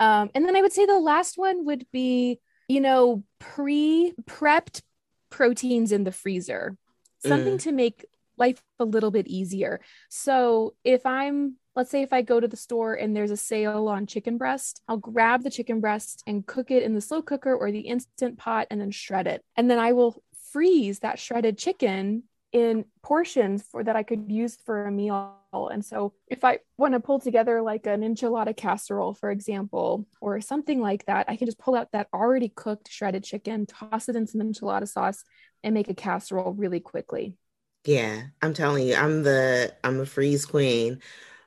um, 0.00 0.30
and 0.34 0.44
then 0.44 0.56
i 0.56 0.60
would 0.60 0.72
say 0.72 0.86
the 0.86 0.98
last 0.98 1.38
one 1.38 1.64
would 1.66 1.86
be 1.92 2.40
you 2.68 2.80
know 2.80 3.22
pre 3.38 4.12
prepped 4.24 4.82
proteins 5.30 5.92
in 5.92 6.04
the 6.04 6.12
freezer 6.12 6.76
something 7.24 7.56
mm. 7.56 7.62
to 7.62 7.72
make 7.72 8.04
life 8.40 8.60
a 8.78 8.84
little 8.84 9.10
bit 9.10 9.26
easier 9.28 9.80
so 10.08 10.74
if 10.84 11.04
i'm 11.06 11.56
let's 11.76 11.90
say 11.90 12.02
if 12.02 12.12
I 12.12 12.22
go 12.22 12.40
to 12.40 12.48
the 12.48 12.56
store 12.56 12.94
and 12.94 13.14
there's 13.14 13.30
a 13.30 13.36
sale 13.36 13.88
on 13.88 14.06
chicken 14.06 14.38
breast, 14.38 14.82
I'll 14.88 14.96
grab 14.96 15.42
the 15.42 15.50
chicken 15.50 15.80
breast 15.80 16.22
and 16.26 16.46
cook 16.46 16.70
it 16.70 16.82
in 16.82 16.94
the 16.94 17.00
slow 17.00 17.22
cooker 17.22 17.54
or 17.54 17.70
the 17.70 17.80
instant 17.80 18.38
pot 18.38 18.66
and 18.70 18.80
then 18.80 18.90
shred 18.90 19.26
it. 19.26 19.42
And 19.56 19.70
then 19.70 19.78
I 19.78 19.92
will 19.92 20.22
freeze 20.52 20.98
that 21.00 21.18
shredded 21.18 21.58
chicken 21.58 22.24
in 22.52 22.84
portions 23.02 23.62
for 23.62 23.84
that 23.84 23.94
I 23.94 24.02
could 24.02 24.30
use 24.30 24.56
for 24.56 24.86
a 24.86 24.90
meal. 24.90 25.36
And 25.52 25.84
so 25.84 26.14
if 26.26 26.44
I 26.44 26.58
want 26.76 26.94
to 26.94 27.00
pull 27.00 27.20
together 27.20 27.62
like 27.62 27.86
an 27.86 28.00
enchilada 28.00 28.56
casserole, 28.56 29.14
for 29.14 29.30
example, 29.30 30.06
or 30.20 30.40
something 30.40 30.80
like 30.80 31.06
that, 31.06 31.26
I 31.28 31.36
can 31.36 31.46
just 31.46 31.58
pull 31.58 31.76
out 31.76 31.92
that 31.92 32.08
already 32.12 32.48
cooked 32.48 32.90
shredded 32.90 33.22
chicken, 33.22 33.66
toss 33.66 34.08
it 34.08 34.16
in 34.16 34.26
some 34.26 34.40
enchilada 34.40 34.88
sauce, 34.88 35.22
and 35.62 35.74
make 35.74 35.88
a 35.88 35.94
casserole 35.94 36.52
really 36.52 36.80
quickly. 36.80 37.36
Yeah, 37.84 38.22
I'm 38.42 38.54
telling 38.54 38.86
you, 38.86 38.94
I'm 38.94 39.22
the 39.22 39.74
I'm 39.84 40.00
a 40.00 40.06
freeze 40.06 40.44
queen 40.44 41.00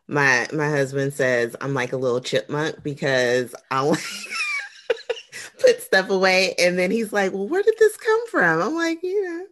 my 0.07 0.47
my 0.51 0.69
husband 0.69 1.13
says 1.13 1.55
I'm 1.61 1.73
like 1.73 1.93
a 1.93 1.97
little 1.97 2.19
chipmunk 2.19 2.83
because 2.83 3.55
I 3.71 3.81
put 5.59 5.81
stuff 5.81 6.09
away 6.09 6.55
and 6.59 6.77
then 6.77 6.91
he's 6.91 7.13
like, 7.13 7.33
"Well, 7.33 7.47
where 7.47 7.63
did 7.63 7.75
this 7.79 7.97
come 7.97 8.27
from?" 8.27 8.61
I'm 8.61 8.75
like, 8.75 9.01
"You 9.01 9.23
know." 9.23 9.45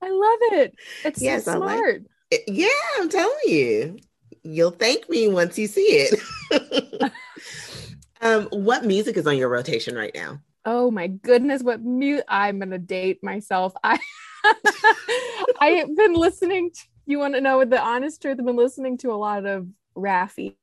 I 0.00 0.10
love 0.10 0.60
it. 0.60 0.74
It's 1.04 1.22
yes, 1.22 1.44
so 1.44 1.56
smart. 1.56 2.02
Like 2.30 2.44
yeah, 2.46 2.68
I'm 2.98 3.08
telling 3.08 3.34
you. 3.46 3.98
You'll 4.44 4.70
thank 4.70 5.10
me 5.10 5.28
once 5.28 5.58
you 5.58 5.66
see 5.66 5.82
it. 5.82 6.20
um, 8.20 8.44
what 8.44 8.84
music 8.84 9.16
is 9.16 9.26
on 9.26 9.36
your 9.36 9.48
rotation 9.48 9.94
right 9.94 10.14
now? 10.14 10.40
Oh 10.64 10.90
my 10.90 11.08
goodness, 11.08 11.62
what 11.62 11.82
mute 11.82 12.24
I'm 12.28 12.58
gonna 12.58 12.78
date 12.78 13.22
myself. 13.22 13.74
I 13.82 13.98
I 15.60 15.76
have 15.78 15.96
been 15.96 16.14
listening 16.14 16.70
to 16.70 16.80
you 17.08 17.18
want 17.18 17.34
to 17.34 17.40
know 17.40 17.64
the 17.64 17.80
honest 17.80 18.20
truth? 18.20 18.36
I've 18.38 18.44
been 18.44 18.54
listening 18.54 18.98
to 18.98 19.10
a 19.10 19.16
lot 19.16 19.46
of 19.46 19.66
Raffi, 19.96 20.56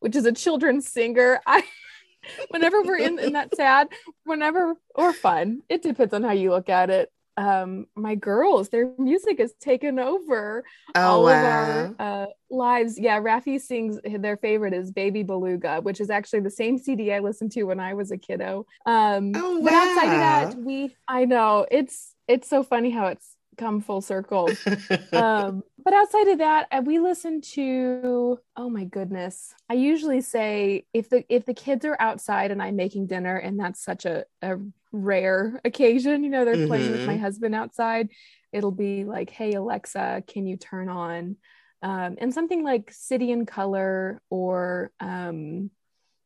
which 0.00 0.16
is 0.16 0.24
a 0.24 0.32
children's 0.32 0.88
singer. 0.88 1.40
I 1.46 1.62
whenever 2.48 2.82
we're 2.82 2.96
in, 2.98 3.18
in 3.18 3.34
that 3.34 3.54
sad, 3.54 3.88
whenever 4.24 4.74
or 4.94 5.12
fun, 5.12 5.60
it 5.68 5.82
depends 5.82 6.14
on 6.14 6.22
how 6.22 6.32
you 6.32 6.50
look 6.50 6.70
at 6.70 6.88
it. 6.88 7.12
Um, 7.40 7.86
my 7.96 8.16
girls, 8.16 8.68
their 8.68 8.92
music 8.98 9.38
has 9.38 9.54
taken 9.54 9.98
over 9.98 10.62
oh, 10.94 11.00
all 11.00 11.24
wow. 11.24 11.30
of 11.30 11.44
our 11.46 11.94
uh, 11.98 12.26
lives. 12.50 12.98
Yeah, 12.98 13.18
Raffi 13.18 13.58
sings 13.58 13.98
their 14.04 14.36
favorite 14.36 14.74
is 14.74 14.90
Baby 14.90 15.22
Beluga, 15.22 15.80
which 15.80 16.02
is 16.02 16.10
actually 16.10 16.40
the 16.40 16.50
same 16.50 16.76
CD 16.76 17.14
I 17.14 17.20
listened 17.20 17.52
to 17.52 17.62
when 17.62 17.80
I 17.80 17.94
was 17.94 18.10
a 18.10 18.18
kiddo. 18.18 18.66
Um, 18.84 19.32
oh, 19.34 19.56
wow. 19.56 19.64
but 19.64 19.72
outside 19.72 20.12
of 20.12 20.20
that, 20.20 20.54
we 20.58 20.94
I 21.08 21.24
know 21.24 21.66
it's 21.70 22.14
it's 22.28 22.46
so 22.46 22.62
funny 22.62 22.90
how 22.90 23.06
it's 23.06 23.36
come 23.56 23.80
full 23.80 24.02
circle. 24.02 24.50
um, 25.12 25.62
but 25.82 25.94
outside 25.94 26.28
of 26.28 26.38
that, 26.38 26.66
uh, 26.70 26.82
we 26.84 26.98
listen 26.98 27.40
to 27.40 28.38
oh 28.54 28.68
my 28.68 28.84
goodness. 28.84 29.54
I 29.70 29.74
usually 29.74 30.20
say 30.20 30.84
if 30.92 31.08
the 31.08 31.24
if 31.30 31.46
the 31.46 31.54
kids 31.54 31.86
are 31.86 31.96
outside 31.98 32.50
and 32.50 32.62
I'm 32.62 32.76
making 32.76 33.06
dinner, 33.06 33.36
and 33.36 33.58
that's 33.58 33.82
such 33.82 34.04
a, 34.04 34.26
a 34.42 34.58
rare 34.92 35.60
occasion, 35.64 36.24
you 36.24 36.30
know, 36.30 36.44
they're 36.44 36.54
mm-hmm. 36.54 36.66
playing 36.66 36.92
with 36.92 37.06
my 37.06 37.14
mm-hmm. 37.14 37.22
husband 37.22 37.54
outside. 37.54 38.08
It'll 38.52 38.72
be 38.72 39.04
like, 39.04 39.30
hey 39.30 39.52
Alexa, 39.52 40.24
can 40.26 40.46
you 40.46 40.56
turn 40.56 40.88
on? 40.88 41.36
Um, 41.82 42.16
and 42.18 42.34
something 42.34 42.62
like 42.62 42.92
City 42.92 43.32
and 43.32 43.46
Colour 43.46 44.20
or 44.28 44.90
um, 45.00 45.70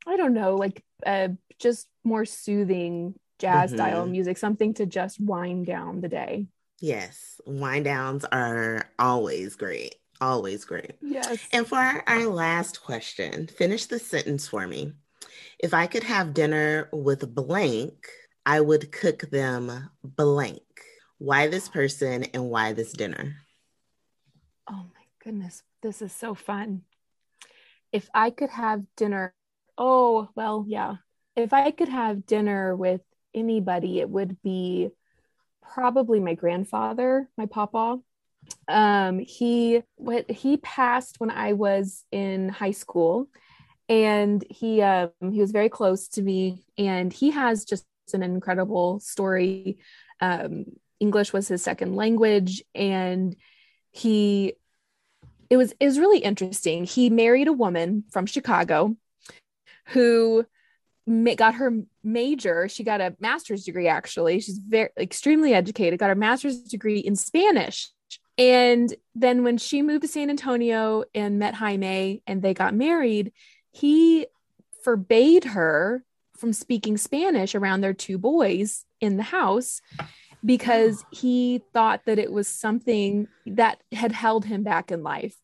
I 0.07 0.17
don't 0.17 0.35
know, 0.35 0.57
like 0.57 0.85
uh, 1.07 1.29
just 1.59 1.87
more 2.03 2.25
soothing 2.25 3.15
jazz 3.39 3.71
mm-hmm. 3.71 3.77
style 3.77 4.07
music, 4.07 4.39
something 4.39 4.75
to 4.75 4.87
just 4.87 5.21
wind 5.21 5.67
down 5.67 6.01
the 6.01 6.09
day. 6.09 6.47
Yes, 6.81 7.41
wind 7.47 7.85
downs 7.85 8.25
are 8.25 8.91
always 8.99 9.57
great. 9.57 9.95
Always 10.21 10.65
great. 10.65 10.93
Yes. 11.03 11.39
And 11.53 11.67
for 11.67 11.79
our, 11.79 12.27
last 12.27 12.83
question, 12.83 13.47
finish 13.47 13.87
the 13.87 13.99
sentence 13.99 14.47
for 14.47 14.67
me. 14.67 14.93
If 15.59 15.75
I 15.75 15.87
could 15.87 16.05
have 16.05 16.35
dinner 16.35 16.89
with 16.93 17.35
blank, 17.35 18.07
I 18.47 18.61
would 18.61 18.93
cook 18.93 19.23
them 19.31 19.91
blank. 20.03 20.63
Why 21.19 21.49
this 21.49 21.69
person 21.69 22.25
and 22.25 22.51
why 22.51 22.73
this 22.73 22.93
dinner? 22.93 23.37
Oh 24.69 24.85
my 24.95 25.05
goodness, 25.23 25.63
this 25.83 26.03
is 26.03 26.13
so 26.13 26.35
fun. 26.35 26.83
If 27.93 28.09
I 28.13 28.31
could 28.31 28.51
have 28.51 28.85
dinner, 28.97 29.33
oh, 29.79 30.29
well, 30.35 30.65
yeah. 30.69 30.97
If 31.37 31.53
I 31.53 31.71
could 31.71 31.89
have 31.89 32.27
dinner 32.27 32.77
with 32.77 33.01
anybody, 33.35 34.01
it 34.01 34.11
would 34.11 34.41
be 34.43 34.91
probably 35.63 36.21
my 36.21 36.35
grandfather, 36.35 37.29
my 37.37 37.47
papa. 37.47 37.99
Um, 38.69 39.19
he 39.21 39.83
what 39.97 40.31
he 40.31 40.59
passed 40.59 41.19
when 41.19 41.31
I 41.31 41.55
was 41.55 42.05
in 42.13 42.51
high 42.51 42.73
school, 42.73 43.29
and 43.89 44.45
he 44.51 44.83
um, 44.83 45.11
he 45.33 45.41
was 45.41 45.51
very 45.51 45.71
close 45.71 46.09
to 46.09 46.23
me, 46.23 46.65
and 46.77 47.13
he 47.13 47.31
has 47.31 47.65
just 47.65 47.85
an 48.13 48.23
incredible 48.23 49.01
story. 49.01 49.79
Um, 50.21 50.67
English 51.01 51.33
was 51.33 51.49
his 51.49 51.63
second 51.63 51.97
language, 51.97 52.63
and 52.75 53.35
he 53.91 54.55
it 55.49 55.57
was 55.57 55.73
is 55.81 55.99
really 55.99 56.19
interesting. 56.19 56.85
He 56.85 57.09
married 57.09 57.49
a 57.49 57.53
woman 57.53 58.05
from 58.11 58.27
Chicago 58.27 58.97
who 59.87 60.45
got 61.37 61.55
her 61.55 61.71
major 62.03 62.69
she 62.69 62.83
got 62.83 63.01
a 63.01 63.15
master's 63.21 63.65
degree 63.65 63.89
actually 63.89 64.41
she's 64.41 64.59
very 64.59 64.89
extremely 64.99 65.53
educated 65.53 65.99
got 65.99 66.09
her 66.09 66.15
master's 66.15 66.63
degree 66.63 66.99
in 66.99 67.15
spanish 67.15 67.91
and 68.39 68.95
then 69.15 69.45
when 69.45 69.59
she 69.59 69.83
moved 69.83 70.03
to 70.03 70.09
san 70.09 70.31
antonio 70.31 71.05
and 71.15 71.39
met 71.39 71.55
jaime 71.55 72.23
and 72.27 72.41
they 72.41 72.55
got 72.55 72.75
married 72.75 73.33
he 73.73 74.27
forbade 74.83 75.45
her 75.45 76.03
from 76.37 76.53
speaking 76.53 76.97
spanish 76.97 77.55
around 77.55 77.81
their 77.81 77.95
two 77.95 78.19
boys 78.19 78.85
in 79.01 79.17
the 79.17 79.23
house 79.23 79.81
because 80.45 81.05
he 81.11 81.63
thought 81.73 82.03
that 82.07 82.19
it 82.19 82.33
was 82.33 82.49
something 82.49 83.29
that 83.47 83.81
had 83.93 84.13
held 84.13 84.45
him 84.45 84.63
back 84.63 84.91
in 84.91 85.03
life 85.03 85.37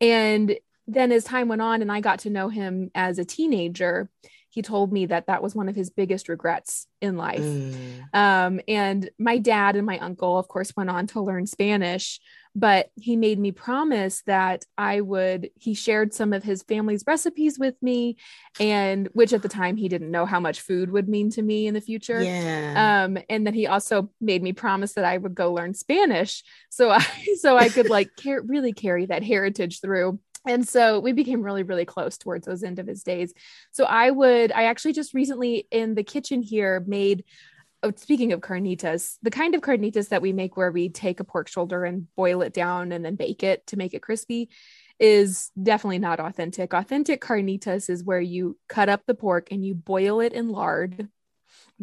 and 0.00 0.56
then 0.88 1.10
as 1.10 1.24
time 1.24 1.48
went 1.48 1.62
on 1.62 1.82
and 1.82 1.90
i 1.90 2.00
got 2.00 2.20
to 2.20 2.30
know 2.30 2.48
him 2.48 2.90
as 2.94 3.18
a 3.18 3.24
teenager 3.24 4.10
he 4.56 4.62
told 4.62 4.90
me 4.90 5.04
that 5.04 5.26
that 5.26 5.42
was 5.42 5.54
one 5.54 5.68
of 5.68 5.76
his 5.76 5.90
biggest 5.90 6.30
regrets 6.30 6.86
in 7.02 7.18
life. 7.18 7.42
Mm. 7.42 8.14
Um, 8.14 8.60
and 8.66 9.10
my 9.18 9.36
dad 9.36 9.76
and 9.76 9.84
my 9.84 9.98
uncle, 9.98 10.38
of 10.38 10.48
course, 10.48 10.72
went 10.74 10.88
on 10.88 11.06
to 11.08 11.20
learn 11.20 11.46
Spanish, 11.46 12.20
but 12.56 12.90
he 12.98 13.16
made 13.16 13.38
me 13.38 13.52
promise 13.52 14.22
that 14.22 14.64
I 14.78 15.02
would, 15.02 15.50
he 15.56 15.74
shared 15.74 16.14
some 16.14 16.32
of 16.32 16.42
his 16.42 16.62
family's 16.62 17.04
recipes 17.06 17.58
with 17.58 17.74
me, 17.82 18.16
and 18.58 19.10
which 19.12 19.34
at 19.34 19.42
the 19.42 19.48
time 19.48 19.76
he 19.76 19.90
didn't 19.90 20.10
know 20.10 20.24
how 20.24 20.40
much 20.40 20.62
food 20.62 20.90
would 20.90 21.06
mean 21.06 21.28
to 21.32 21.42
me 21.42 21.66
in 21.66 21.74
the 21.74 21.82
future. 21.82 22.22
Yeah. 22.22 23.04
Um, 23.04 23.18
and 23.28 23.46
then 23.46 23.52
he 23.52 23.66
also 23.66 24.10
made 24.22 24.42
me 24.42 24.54
promise 24.54 24.94
that 24.94 25.04
I 25.04 25.18
would 25.18 25.34
go 25.34 25.52
learn 25.52 25.74
Spanish. 25.74 26.42
So 26.70 26.90
I, 26.90 27.04
so 27.40 27.58
I 27.58 27.68
could 27.68 27.90
like 27.90 28.08
car- 28.16 28.42
really 28.42 28.72
carry 28.72 29.04
that 29.04 29.22
heritage 29.22 29.82
through 29.82 30.18
and 30.48 30.66
so 30.66 31.00
we 31.00 31.12
became 31.12 31.42
really 31.42 31.64
really 31.64 31.84
close 31.84 32.16
towards 32.16 32.46
those 32.46 32.62
end 32.62 32.78
of 32.78 32.86
his 32.86 33.02
days 33.02 33.34
so 33.72 33.84
i 33.84 34.12
would 34.12 34.52
i 34.52 34.64
actually 34.66 34.92
just 34.92 35.12
recently 35.12 35.66
in 35.72 35.96
the 35.96 36.04
kitchen 36.04 36.40
here 36.40 36.84
made 36.86 37.24
oh, 37.86 37.92
speaking 37.96 38.32
of 38.32 38.40
carnitas 38.40 39.16
the 39.22 39.30
kind 39.30 39.54
of 39.54 39.60
carnitas 39.60 40.08
that 40.08 40.22
we 40.22 40.32
make 40.32 40.56
where 40.56 40.70
we 40.70 40.88
take 40.88 41.20
a 41.20 41.24
pork 41.24 41.48
shoulder 41.48 41.84
and 41.84 42.06
boil 42.14 42.42
it 42.42 42.52
down 42.52 42.92
and 42.92 43.04
then 43.04 43.14
bake 43.14 43.42
it 43.42 43.66
to 43.66 43.76
make 43.76 43.94
it 43.94 44.02
crispy 44.02 44.48
is 44.98 45.50
definitely 45.62 45.98
not 45.98 46.20
authentic. 46.20 46.72
Authentic 46.72 47.20
carnitas 47.20 47.90
is 47.90 48.02
where 48.02 48.20
you 48.20 48.56
cut 48.68 48.88
up 48.88 49.02
the 49.06 49.14
pork 49.14 49.48
and 49.50 49.64
you 49.64 49.74
boil 49.74 50.20
it 50.20 50.32
in 50.32 50.48
lard. 50.48 51.08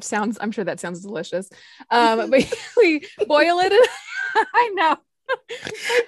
Sounds 0.02 0.40
i'm 0.42 0.52
sure 0.52 0.64
that 0.64 0.80
sounds 0.80 1.02
delicious. 1.02 1.50
Um 1.90 2.30
but 2.30 2.54
we 2.78 3.06
boil 3.28 3.60
it 3.60 3.72
in, 3.72 3.80
i 4.54 4.72
know. 4.74 4.98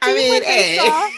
I 0.02 0.14
mean 0.14 0.44
hey. 0.44 1.10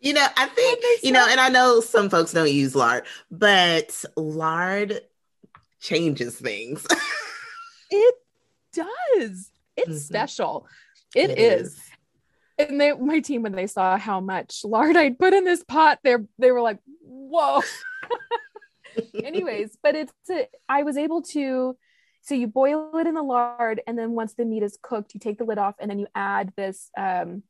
You 0.00 0.12
know, 0.12 0.26
I 0.36 0.46
think, 0.46 0.84
you 1.02 1.10
know, 1.10 1.26
and 1.28 1.40
I 1.40 1.48
know 1.48 1.80
some 1.80 2.08
folks 2.08 2.32
don't 2.32 2.48
use 2.48 2.76
lard, 2.76 3.02
but 3.32 4.04
lard 4.16 5.00
changes 5.80 6.36
things. 6.36 6.86
It 7.90 8.14
does. 8.72 9.50
It's 9.76 9.88
mm-hmm. 9.88 9.96
special. 9.96 10.66
it, 11.14 11.30
it 11.30 11.38
is. 11.38 11.68
is. 11.68 11.80
and 12.58 12.80
they 12.80 12.92
my 12.92 13.20
team 13.20 13.42
when 13.42 13.52
they 13.52 13.66
saw 13.66 13.96
how 13.96 14.20
much 14.20 14.64
lard 14.64 14.96
I'd 14.96 15.18
put 15.18 15.32
in 15.32 15.44
this 15.44 15.64
pot, 15.64 15.98
they 16.02 16.16
they 16.38 16.50
were 16.50 16.62
like, 16.62 16.78
"Whoa." 17.00 17.62
Anyways, 19.24 19.76
but 19.82 19.94
it's 19.94 20.12
a, 20.30 20.48
I 20.68 20.82
was 20.82 20.96
able 20.96 21.22
to 21.22 21.76
so 22.22 22.34
you 22.34 22.46
boil 22.46 22.90
it 22.94 23.06
in 23.06 23.14
the 23.14 23.22
lard 23.22 23.80
and 23.86 23.98
then 23.98 24.12
once 24.12 24.34
the 24.34 24.44
meat 24.44 24.62
is 24.62 24.78
cooked, 24.82 25.14
you 25.14 25.20
take 25.20 25.38
the 25.38 25.44
lid 25.44 25.58
off 25.58 25.76
and 25.78 25.90
then 25.90 25.98
you 25.98 26.08
add 26.14 26.52
this 26.56 26.90
um, 26.98 27.42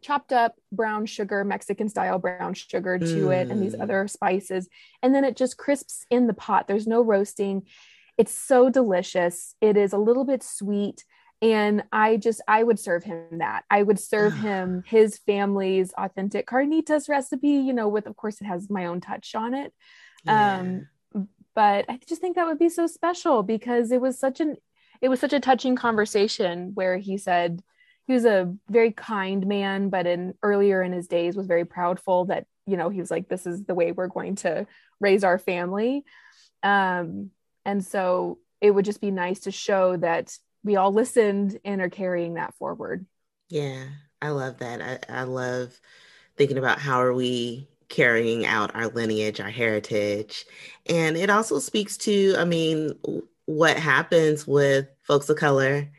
chopped 0.00 0.32
up 0.32 0.54
brown 0.72 1.06
sugar, 1.06 1.44
Mexican 1.44 1.88
style 1.88 2.18
brown 2.18 2.54
sugar 2.54 2.98
to 2.98 3.04
mm. 3.04 3.36
it 3.36 3.50
and 3.50 3.62
these 3.62 3.74
mm. 3.74 3.82
other 3.82 4.08
spices 4.08 4.68
and 5.02 5.14
then 5.14 5.24
it 5.24 5.36
just 5.36 5.58
crisps 5.58 6.06
in 6.10 6.26
the 6.26 6.32
pot. 6.32 6.66
There's 6.68 6.86
no 6.86 7.02
roasting. 7.02 7.66
It's 8.16 8.32
so 8.36 8.70
delicious. 8.70 9.54
It 9.60 9.76
is 9.76 9.92
a 9.92 9.98
little 9.98 10.24
bit 10.24 10.42
sweet 10.42 11.04
and 11.42 11.82
i 11.92 12.16
just 12.16 12.40
i 12.48 12.62
would 12.62 12.78
serve 12.78 13.04
him 13.04 13.38
that 13.38 13.64
i 13.70 13.82
would 13.82 13.98
serve 13.98 14.32
him 14.38 14.82
his 14.86 15.18
family's 15.18 15.92
authentic 15.98 16.46
carnitas 16.46 17.08
recipe 17.08 17.48
you 17.48 17.72
know 17.72 17.88
with 17.88 18.06
of 18.06 18.16
course 18.16 18.40
it 18.40 18.44
has 18.44 18.70
my 18.70 18.86
own 18.86 19.00
touch 19.00 19.34
on 19.34 19.54
it 19.54 19.72
yeah. 20.24 20.58
um 20.58 20.88
but 21.54 21.84
i 21.88 21.98
just 22.08 22.20
think 22.20 22.36
that 22.36 22.46
would 22.46 22.58
be 22.58 22.68
so 22.68 22.86
special 22.86 23.42
because 23.42 23.92
it 23.92 24.00
was 24.00 24.18
such 24.18 24.40
an 24.40 24.56
it 25.00 25.08
was 25.08 25.20
such 25.20 25.32
a 25.32 25.40
touching 25.40 25.76
conversation 25.76 26.72
where 26.74 26.96
he 26.96 27.18
said 27.18 27.62
he 28.06 28.12
was 28.12 28.24
a 28.24 28.54
very 28.68 28.92
kind 28.92 29.46
man 29.46 29.90
but 29.90 30.06
in 30.06 30.34
earlier 30.42 30.82
in 30.82 30.92
his 30.92 31.08
days 31.08 31.36
was 31.36 31.46
very 31.46 31.64
proudful 31.64 32.26
that 32.28 32.46
you 32.66 32.76
know 32.76 32.88
he 32.88 33.00
was 33.00 33.10
like 33.10 33.28
this 33.28 33.46
is 33.46 33.64
the 33.64 33.74
way 33.74 33.92
we're 33.92 34.06
going 34.06 34.34
to 34.34 34.66
raise 35.00 35.24
our 35.24 35.38
family 35.38 36.04
um 36.62 37.30
and 37.64 37.84
so 37.84 38.38
it 38.60 38.70
would 38.70 38.84
just 38.84 39.00
be 39.00 39.10
nice 39.10 39.40
to 39.40 39.50
show 39.50 39.96
that 39.98 40.36
we 40.62 40.76
all 40.76 40.92
listened 40.92 41.58
and 41.64 41.80
are 41.80 41.90
carrying 41.90 42.34
that 42.34 42.54
forward. 42.54 43.06
Yeah, 43.48 43.84
I 44.22 44.30
love 44.30 44.58
that. 44.58 45.06
I, 45.10 45.20
I 45.20 45.22
love 45.24 45.78
thinking 46.36 46.58
about 46.58 46.78
how 46.78 47.02
are 47.02 47.12
we 47.12 47.68
carrying 47.88 48.46
out 48.46 48.74
our 48.74 48.88
lineage, 48.88 49.40
our 49.40 49.50
heritage. 49.50 50.46
And 50.86 51.16
it 51.16 51.30
also 51.30 51.58
speaks 51.58 51.96
to, 51.98 52.34
I 52.38 52.44
mean, 52.44 52.98
what 53.46 53.76
happens 53.76 54.46
with 54.46 54.88
folks 55.02 55.28
of 55.28 55.36
color 55.36 55.90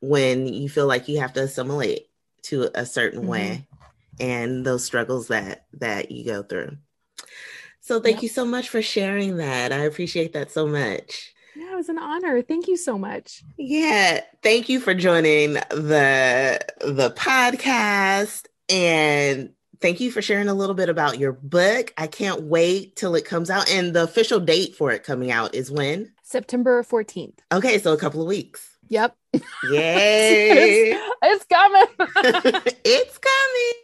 when 0.00 0.46
you 0.46 0.68
feel 0.68 0.86
like 0.86 1.08
you 1.08 1.20
have 1.20 1.32
to 1.32 1.42
assimilate 1.42 2.08
to 2.42 2.70
a 2.74 2.84
certain 2.84 3.20
mm-hmm. 3.20 3.28
way 3.28 3.66
and 4.20 4.64
those 4.64 4.84
struggles 4.84 5.28
that 5.28 5.66
that 5.74 6.10
you 6.10 6.24
go 6.24 6.42
through. 6.42 6.76
So 7.82 8.00
thank 8.00 8.16
yep. 8.16 8.22
you 8.22 8.28
so 8.28 8.44
much 8.44 8.68
for 8.68 8.80
sharing 8.80 9.38
that. 9.38 9.72
I 9.72 9.78
appreciate 9.78 10.32
that 10.34 10.52
so 10.52 10.68
much. 10.68 11.34
Yeah, 11.56 11.72
it 11.72 11.76
was 11.76 11.88
an 11.88 11.98
honor. 11.98 12.40
Thank 12.40 12.68
you 12.68 12.76
so 12.76 12.96
much. 12.96 13.42
Yeah, 13.58 14.20
thank 14.42 14.68
you 14.68 14.80
for 14.80 14.94
joining 14.94 15.54
the 15.54 16.60
the 16.80 17.12
podcast 17.16 18.46
and 18.68 19.50
thank 19.80 20.00
you 20.00 20.12
for 20.12 20.22
sharing 20.22 20.48
a 20.48 20.54
little 20.54 20.76
bit 20.76 20.88
about 20.88 21.18
your 21.18 21.32
book. 21.32 21.92
I 21.98 22.06
can't 22.06 22.44
wait 22.44 22.94
till 22.94 23.16
it 23.16 23.24
comes 23.24 23.50
out 23.50 23.68
and 23.68 23.92
the 23.94 24.04
official 24.04 24.38
date 24.38 24.76
for 24.76 24.92
it 24.92 25.02
coming 25.02 25.32
out 25.32 25.54
is 25.54 25.70
when? 25.70 26.12
September 26.22 26.82
14th. 26.84 27.40
Okay, 27.52 27.78
so 27.78 27.92
a 27.92 27.98
couple 27.98 28.22
of 28.22 28.28
weeks. 28.28 28.78
Yep. 28.88 29.16
Yay. 29.70 30.92
it's, 30.92 31.14
it's 31.22 31.44
coming. 31.46 31.86
it's 32.84 33.18
coming. 33.18 33.81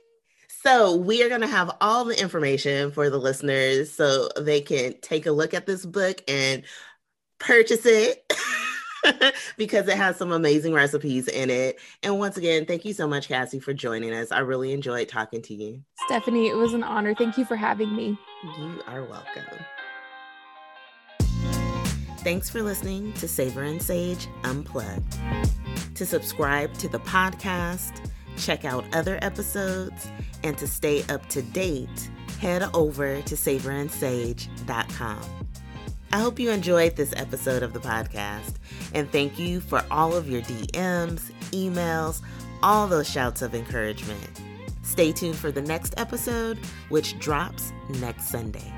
So, 0.69 0.95
we 0.95 1.23
are 1.23 1.31
going 1.31 1.41
to 1.41 1.47
have 1.47 1.75
all 1.81 2.05
the 2.05 2.21
information 2.21 2.91
for 2.91 3.09
the 3.09 3.17
listeners 3.17 3.91
so 3.91 4.29
they 4.39 4.61
can 4.61 5.01
take 5.01 5.25
a 5.25 5.33
look 5.33 5.55
at 5.55 5.65
this 5.65 5.87
book 5.87 6.23
and 6.29 6.63
purchase 7.39 7.87
it 7.87 8.31
because 9.57 9.89
it 9.89 9.97
has 9.97 10.19
some 10.19 10.31
amazing 10.31 10.75
recipes 10.75 11.27
in 11.27 11.49
it. 11.49 11.81
And 12.03 12.19
once 12.19 12.37
again, 12.37 12.67
thank 12.67 12.85
you 12.85 12.93
so 12.93 13.09
much, 13.09 13.29
Cassy, 13.29 13.61
for 13.61 13.73
joining 13.73 14.13
us. 14.13 14.31
I 14.31 14.41
really 14.41 14.75
enjoyed 14.75 15.09
talking 15.09 15.41
to 15.41 15.55
you. 15.55 15.81
Stephanie, 16.05 16.49
it 16.49 16.57
was 16.57 16.75
an 16.75 16.83
honor. 16.83 17.15
Thank 17.15 17.39
you 17.39 17.47
for 17.47 17.57
having 17.57 17.97
me. 17.97 18.19
You 18.59 18.83
are 18.87 19.05
welcome. 19.05 19.45
Thanks 22.19 22.51
for 22.51 22.63
listening 22.63 23.15
to 23.15 23.27
Savor 23.27 23.63
and 23.63 23.81
Sage 23.81 24.29
Unplugged. 24.45 25.17
To 25.95 26.05
subscribe 26.05 26.75
to 26.75 26.89
the 26.89 27.01
podcast, 27.01 28.11
check 28.37 28.67
out 28.67 28.85
other 28.93 29.19
episodes, 29.23 30.11
and 30.43 30.57
to 30.59 30.67
stay 30.67 31.03
up 31.05 31.27
to 31.31 31.43
date, 31.43 32.11
head 32.41 32.69
over 32.75 33.21
to 33.23 33.35
savorandsage.com. 33.35 35.21
I 36.11 36.19
hope 36.19 36.39
you 36.39 36.51
enjoyed 36.51 36.97
this 36.97 37.13
episode 37.17 37.63
of 37.63 37.75
the 37.75 37.81
podcast, 37.81 38.55
and 38.95 39.11
thank 39.11 39.39
you 39.39 39.61
for 39.61 39.85
all 39.91 40.15
of 40.15 40.29
your 40.29 40.41
DMs, 40.43 41.31
emails, 41.51 42.23
all 42.63 42.87
those 42.87 43.09
shouts 43.11 43.43
of 43.43 43.55
encouragement. 43.55 44.41
Stay 44.83 45.13
tuned 45.13 45.37
for 45.37 45.53
the 45.53 45.61
next 45.61 45.93
episode, 45.99 46.59
which 46.89 47.19
drops 47.19 47.73
next 48.01 48.29
Sunday. 48.29 48.73